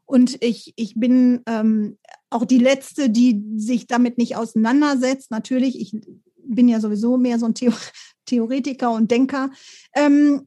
Und 0.05 0.43
ich, 0.43 0.73
ich 0.77 0.95
bin 0.97 1.43
ähm, 1.47 1.99
auch 2.31 2.45
die 2.45 2.59
Letzte, 2.59 3.11
die 3.11 3.43
sich 3.57 3.87
damit 3.87 4.19
nicht 4.19 4.37
auseinandersetzt. 4.37 5.31
Natürlich, 5.31 5.81
ich 5.81 5.99
bin 6.37 6.69
ja 6.69 6.81
sowieso 6.81 7.17
mehr 7.17 7.39
so 7.39 7.47
ein 7.47 7.55
Theo 7.55 7.73
Theoretiker 8.27 8.93
und 8.93 9.11
Denker. 9.11 9.51
Ähm, 9.95 10.45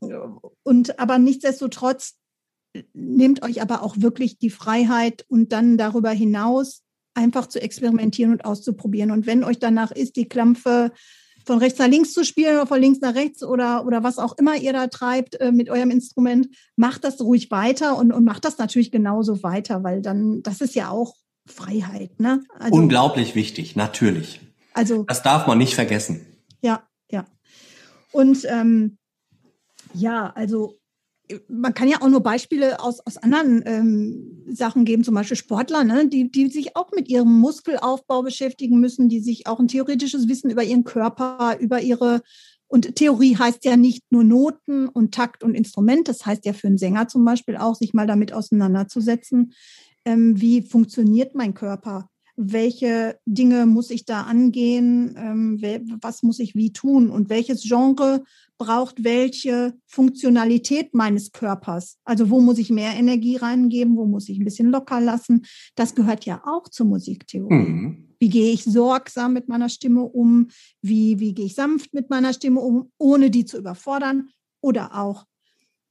und 0.61 0.99
aber 0.99 1.17
nichtsdestotrotz 1.17 2.15
nehmt 2.93 3.43
euch 3.43 3.61
aber 3.61 3.81
auch 3.81 3.95
wirklich 3.97 4.37
die 4.37 4.51
Freiheit 4.51 5.25
und 5.27 5.51
dann 5.51 5.77
darüber 5.77 6.11
hinaus 6.11 6.83
einfach 7.15 7.47
zu 7.47 7.59
experimentieren 7.59 8.31
und 8.31 8.45
auszuprobieren. 8.45 9.11
Und 9.11 9.25
wenn 9.25 9.43
euch 9.43 9.59
danach 9.59 9.91
ist, 9.91 10.15
die 10.15 10.29
Klampfe 10.29 10.91
von 11.45 11.57
rechts 11.57 11.79
nach 11.79 11.87
links 11.87 12.13
zu 12.13 12.23
spielen 12.23 12.55
oder 12.55 12.67
von 12.67 12.79
links 12.79 13.01
nach 13.01 13.15
rechts 13.15 13.43
oder, 13.43 13.85
oder 13.85 14.03
was 14.03 14.19
auch 14.19 14.37
immer 14.37 14.55
ihr 14.55 14.73
da 14.73 14.87
treibt 14.87 15.39
äh, 15.41 15.51
mit 15.51 15.69
eurem 15.69 15.89
Instrument, 15.89 16.49
macht 16.75 17.03
das 17.03 17.19
ruhig 17.19 17.49
weiter 17.51 17.97
und, 17.97 18.13
und 18.13 18.23
macht 18.23 18.45
das 18.45 18.57
natürlich 18.57 18.91
genauso 18.91 19.41
weiter, 19.43 19.83
weil 19.83 20.01
dann, 20.01 20.43
das 20.43 20.61
ist 20.61 20.75
ja 20.75 20.89
auch 20.89 21.15
Freiheit. 21.45 22.19
Ne? 22.19 22.43
Also, 22.57 22.75
Unglaublich 22.75 23.35
wichtig, 23.35 23.75
natürlich. 23.75 24.41
Also, 24.73 25.03
das 25.03 25.23
darf 25.23 25.47
man 25.47 25.57
nicht 25.57 25.75
vergessen. 25.75 26.25
Ja, 26.61 26.87
ja. 27.11 27.25
Und 28.11 28.45
ähm, 28.49 28.97
ja, 29.93 30.31
also 30.35 30.77
man 31.47 31.73
kann 31.73 31.87
ja 31.87 32.01
auch 32.01 32.09
nur 32.09 32.21
Beispiele 32.21 32.79
aus, 32.81 32.99
aus 33.05 33.17
anderen 33.17 33.63
ähm, 33.65 34.43
Sachen 34.49 34.85
geben, 34.85 35.03
zum 35.03 35.15
Beispiel 35.15 35.37
Sportler, 35.37 35.83
ne, 35.83 36.07
die, 36.07 36.29
die 36.31 36.49
sich 36.49 36.75
auch 36.75 36.91
mit 36.91 37.09
ihrem 37.09 37.39
Muskelaufbau 37.39 38.21
beschäftigen 38.21 38.79
müssen, 38.79 39.07
die 39.07 39.21
sich 39.21 39.47
auch 39.47 39.59
ein 39.59 39.67
theoretisches 39.67 40.27
Wissen 40.27 40.49
über 40.49 40.63
ihren 40.63 40.83
Körper, 40.83 41.57
über 41.59 41.81
ihre 41.81 42.21
und 42.67 42.95
Theorie 42.95 43.35
heißt 43.35 43.65
ja 43.65 43.75
nicht 43.75 44.03
nur 44.11 44.23
Noten 44.23 44.87
und 44.87 45.13
Takt 45.13 45.43
und 45.43 45.55
Instrument, 45.55 46.07
das 46.07 46.25
heißt 46.25 46.45
ja 46.45 46.53
für 46.53 46.67
einen 46.67 46.77
Sänger 46.77 47.09
zum 47.09 47.25
Beispiel 47.25 47.57
auch, 47.57 47.75
sich 47.75 47.93
mal 47.93 48.07
damit 48.07 48.31
auseinanderzusetzen, 48.31 49.51
ähm, 50.05 50.39
wie 50.39 50.61
funktioniert 50.61 51.35
mein 51.35 51.53
Körper, 51.53 52.09
welche 52.35 53.19
Dinge 53.25 53.65
muss 53.65 53.89
ich 53.91 54.05
da 54.05 54.21
angehen, 54.21 55.15
ähm, 55.17 55.61
was 56.01 56.23
muss 56.23 56.39
ich 56.39 56.55
wie 56.55 56.73
tun 56.73 57.09
und 57.09 57.29
welches 57.29 57.63
Genre 57.63 58.23
braucht 58.57 59.03
welche 59.03 59.73
Funktionalität 59.87 60.93
meines 60.93 61.31
Körpers. 61.31 61.97
Also 62.03 62.29
wo 62.29 62.39
muss 62.39 62.59
ich 62.59 62.69
mehr 62.69 62.93
Energie 62.93 63.35
reingeben, 63.35 63.97
wo 63.97 64.05
muss 64.05 64.29
ich 64.29 64.39
ein 64.39 64.45
bisschen 64.45 64.69
locker 64.69 65.01
lassen. 65.01 65.45
Das 65.75 65.95
gehört 65.95 66.25
ja 66.25 66.41
auch 66.45 66.67
zur 66.67 66.85
Musiktheorie. 66.85 67.53
Mhm. 67.53 68.07
Wie 68.19 68.29
gehe 68.29 68.53
ich 68.53 68.63
sorgsam 68.63 69.33
mit 69.33 69.47
meiner 69.47 69.67
Stimme 69.67 70.03
um? 70.03 70.49
Wie, 70.83 71.19
wie 71.19 71.33
gehe 71.33 71.47
ich 71.47 71.55
sanft 71.55 71.93
mit 71.95 72.11
meiner 72.11 72.33
Stimme 72.33 72.59
um, 72.59 72.91
ohne 72.99 73.31
die 73.31 73.45
zu 73.45 73.57
überfordern? 73.57 74.29
Oder 74.61 74.95
auch, 74.95 75.25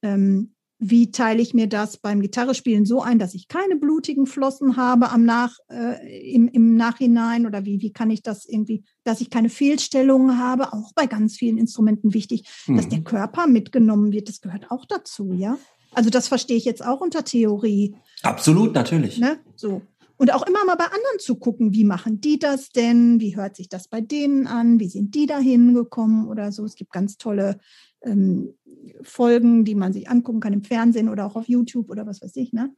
ähm, 0.03 0.55
wie 0.83 1.11
teile 1.11 1.43
ich 1.43 1.53
mir 1.53 1.69
das 1.69 1.99
beim 1.99 2.23
Gitarrespielen 2.23 2.87
so 2.87 3.03
ein, 3.03 3.19
dass 3.19 3.35
ich 3.35 3.49
keine 3.49 3.77
blutigen 3.77 4.27
Flossen 4.27 4.79
habe 4.79 5.11
am 5.11 5.25
Nach, 5.27 5.55
äh, 5.69 6.33
im, 6.33 6.49
im 6.49 6.75
Nachhinein 6.75 7.47
oder 7.47 7.66
wie, 7.66 7.83
wie 7.83 7.93
kann 7.93 8.11
ich 8.11 8.23
das 8.23 8.47
irgendwie, 8.47 8.83
dass 9.05 9.21
ich 9.21 9.29
keine 9.29 9.51
Fehlstellungen 9.51 10.38
habe, 10.38 10.73
auch 10.73 10.93
bei 10.95 11.07
ganz 11.07 11.37
vielen 11.37 11.59
Instrumenten 11.59 12.14
wichtig, 12.14 12.49
mhm. 12.66 12.79
dass 12.79 12.88
der 12.88 13.03
Körper 13.03 13.47
mitgenommen 13.47 14.11
wird, 14.11 14.31
das 14.31 14.40
gehört 14.40 14.71
auch 14.71 14.87
dazu, 14.87 15.35
ja. 15.35 15.59
Also 15.93 16.09
das 16.09 16.29
verstehe 16.29 16.57
ich 16.57 16.64
jetzt 16.64 16.85
auch 16.85 17.01
unter 17.01 17.25
Theorie. 17.25 17.95
Absolut, 18.23 18.75
natürlich. 18.75 19.19
Ne? 19.19 19.38
So. 19.57 19.83
Und 20.20 20.35
auch 20.35 20.46
immer 20.46 20.66
mal 20.66 20.74
bei 20.74 20.85
anderen 20.85 21.18
zu 21.18 21.37
gucken, 21.37 21.72
wie 21.72 21.85
machen 21.85 22.20
die 22.20 22.38
das 22.38 22.68
denn? 22.68 23.20
Wie 23.20 23.37
hört 23.37 23.56
sich 23.56 23.70
das 23.70 23.88
bei 23.88 24.02
denen 24.02 24.46
an? 24.46 24.78
Wie 24.78 24.90
sind 24.90 25.14
die 25.14 25.24
da 25.24 25.38
hingekommen 25.38 26.28
oder 26.28 26.52
so? 26.52 26.66
Es 26.66 26.74
gibt 26.74 26.92
ganz 26.92 27.16
tolle 27.16 27.59
ähm, 28.02 28.52
Folgen, 29.00 29.64
die 29.64 29.74
man 29.74 29.94
sich 29.94 30.11
angucken 30.11 30.40
kann 30.40 30.52
im 30.52 30.62
Fernsehen 30.62 31.09
oder 31.09 31.24
auch 31.24 31.37
auf 31.37 31.48
YouTube 31.48 31.88
oder 31.88 32.06
was 32.06 32.20
weiß 32.20 32.37
ich. 32.37 32.52
Ne? 32.52 32.76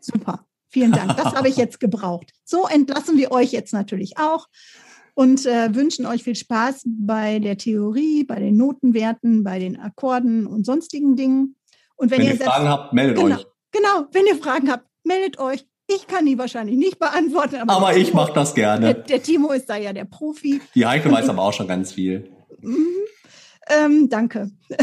Super. 0.00 0.46
Vielen 0.68 0.92
Dank. 0.92 1.16
Das 1.16 1.34
habe 1.34 1.48
ich 1.48 1.56
jetzt 1.56 1.78
gebraucht. 1.78 2.32
So 2.44 2.66
entlassen 2.66 3.16
wir 3.16 3.30
euch 3.30 3.52
jetzt 3.52 3.72
natürlich 3.72 4.18
auch 4.18 4.48
und 5.14 5.46
äh, 5.46 5.74
wünschen 5.74 6.04
euch 6.06 6.24
viel 6.24 6.34
Spaß 6.34 6.82
bei 6.86 7.38
der 7.38 7.56
Theorie, 7.56 8.24
bei 8.24 8.40
den 8.40 8.56
Notenwerten, 8.56 9.44
bei 9.44 9.58
den 9.58 9.78
Akkorden 9.78 10.46
und 10.46 10.66
sonstigen 10.66 11.16
Dingen. 11.16 11.56
Und 11.96 12.10
wenn, 12.10 12.18
wenn 12.18 12.26
ihr, 12.26 12.34
ihr 12.34 12.40
Fragen 12.40 12.68
habt, 12.68 12.92
meldet 12.92 13.16
genau, 13.16 13.36
euch. 13.36 13.46
Genau, 13.70 14.06
wenn 14.12 14.26
ihr 14.26 14.36
Fragen 14.36 14.70
habt, 14.70 14.88
meldet 15.04 15.38
euch. 15.38 15.64
Ich 15.86 16.06
kann 16.06 16.24
die 16.24 16.38
wahrscheinlich 16.38 16.76
nicht 16.76 16.98
beantworten. 16.98 17.56
Aber, 17.56 17.72
aber 17.72 17.96
ich 17.96 18.14
mache 18.14 18.32
das 18.32 18.54
gerne. 18.54 18.94
Der, 18.94 18.94
der, 18.94 19.22
Timo 19.22 19.52
ist 19.52 19.68
da 19.68 19.76
ja 19.76 19.92
der 19.92 20.04
Profi. 20.04 20.60
Die 20.74 20.86
Heike 20.86 21.10
weiß 21.10 21.28
aber 21.28 21.42
auch 21.42 21.52
schon 21.52 21.68
ganz 21.68 21.92
viel. 21.92 22.30
Mhm. 22.60 22.86
Ähm, 23.68 24.08
danke. 24.08 24.50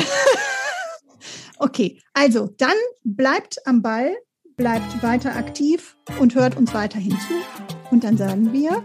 okay, 1.58 2.00
also 2.14 2.50
dann 2.58 2.76
bleibt 3.04 3.66
am 3.66 3.82
Ball, 3.82 4.16
bleibt 4.58 5.02
weiter 5.02 5.36
aktiv 5.36 5.98
und 6.20 6.36
hört 6.36 6.56
uns 6.56 6.74
weiterhin 6.74 7.12
zu. 7.12 7.34
Und 7.90 8.04
dann 8.04 8.18
sagen 8.18 8.54
wir. 8.54 8.84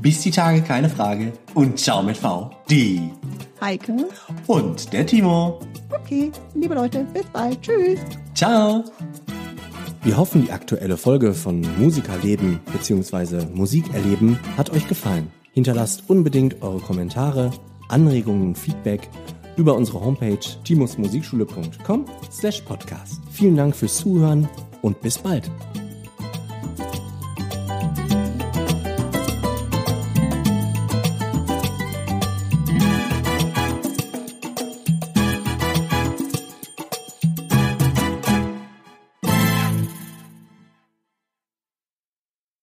Bis 0.00 0.20
die 0.22 0.30
Tage, 0.30 0.62
keine 0.62 0.88
Frage. 0.88 1.32
Und 1.54 1.78
ciao 1.78 2.02
mit 2.02 2.16
V. 2.16 2.50
Die 2.70 3.10
Heike 3.60 4.08
und 4.48 4.92
der 4.92 5.06
Timo. 5.06 5.60
Okay, 5.90 6.32
liebe 6.54 6.74
Leute, 6.74 7.06
bis 7.12 7.24
bald. 7.26 7.62
Tschüss. 7.62 8.00
Ciao. 8.34 8.84
Wir 10.04 10.16
hoffen, 10.16 10.42
die 10.42 10.50
aktuelle 10.50 10.96
Folge 10.96 11.32
von 11.32 11.64
Musikerleben 11.78 12.58
bzw. 12.72 13.46
Musikerleben 13.54 14.36
hat 14.56 14.70
euch 14.70 14.88
gefallen. 14.88 15.30
Hinterlasst 15.52 16.04
unbedingt 16.08 16.60
eure 16.60 16.80
Kommentare 16.80 17.52
Anregungen 17.88 18.48
und 18.48 18.58
Feedback 18.58 19.08
über 19.56 19.76
unsere 19.76 20.04
Homepage 20.04 20.40
timusmusikschule.com 20.64 22.06
slash 22.32 22.62
podcast. 22.62 23.20
Vielen 23.30 23.56
Dank 23.56 23.76
fürs 23.76 23.98
Zuhören 23.98 24.48
und 24.80 25.00
bis 25.02 25.18
bald. 25.18 25.48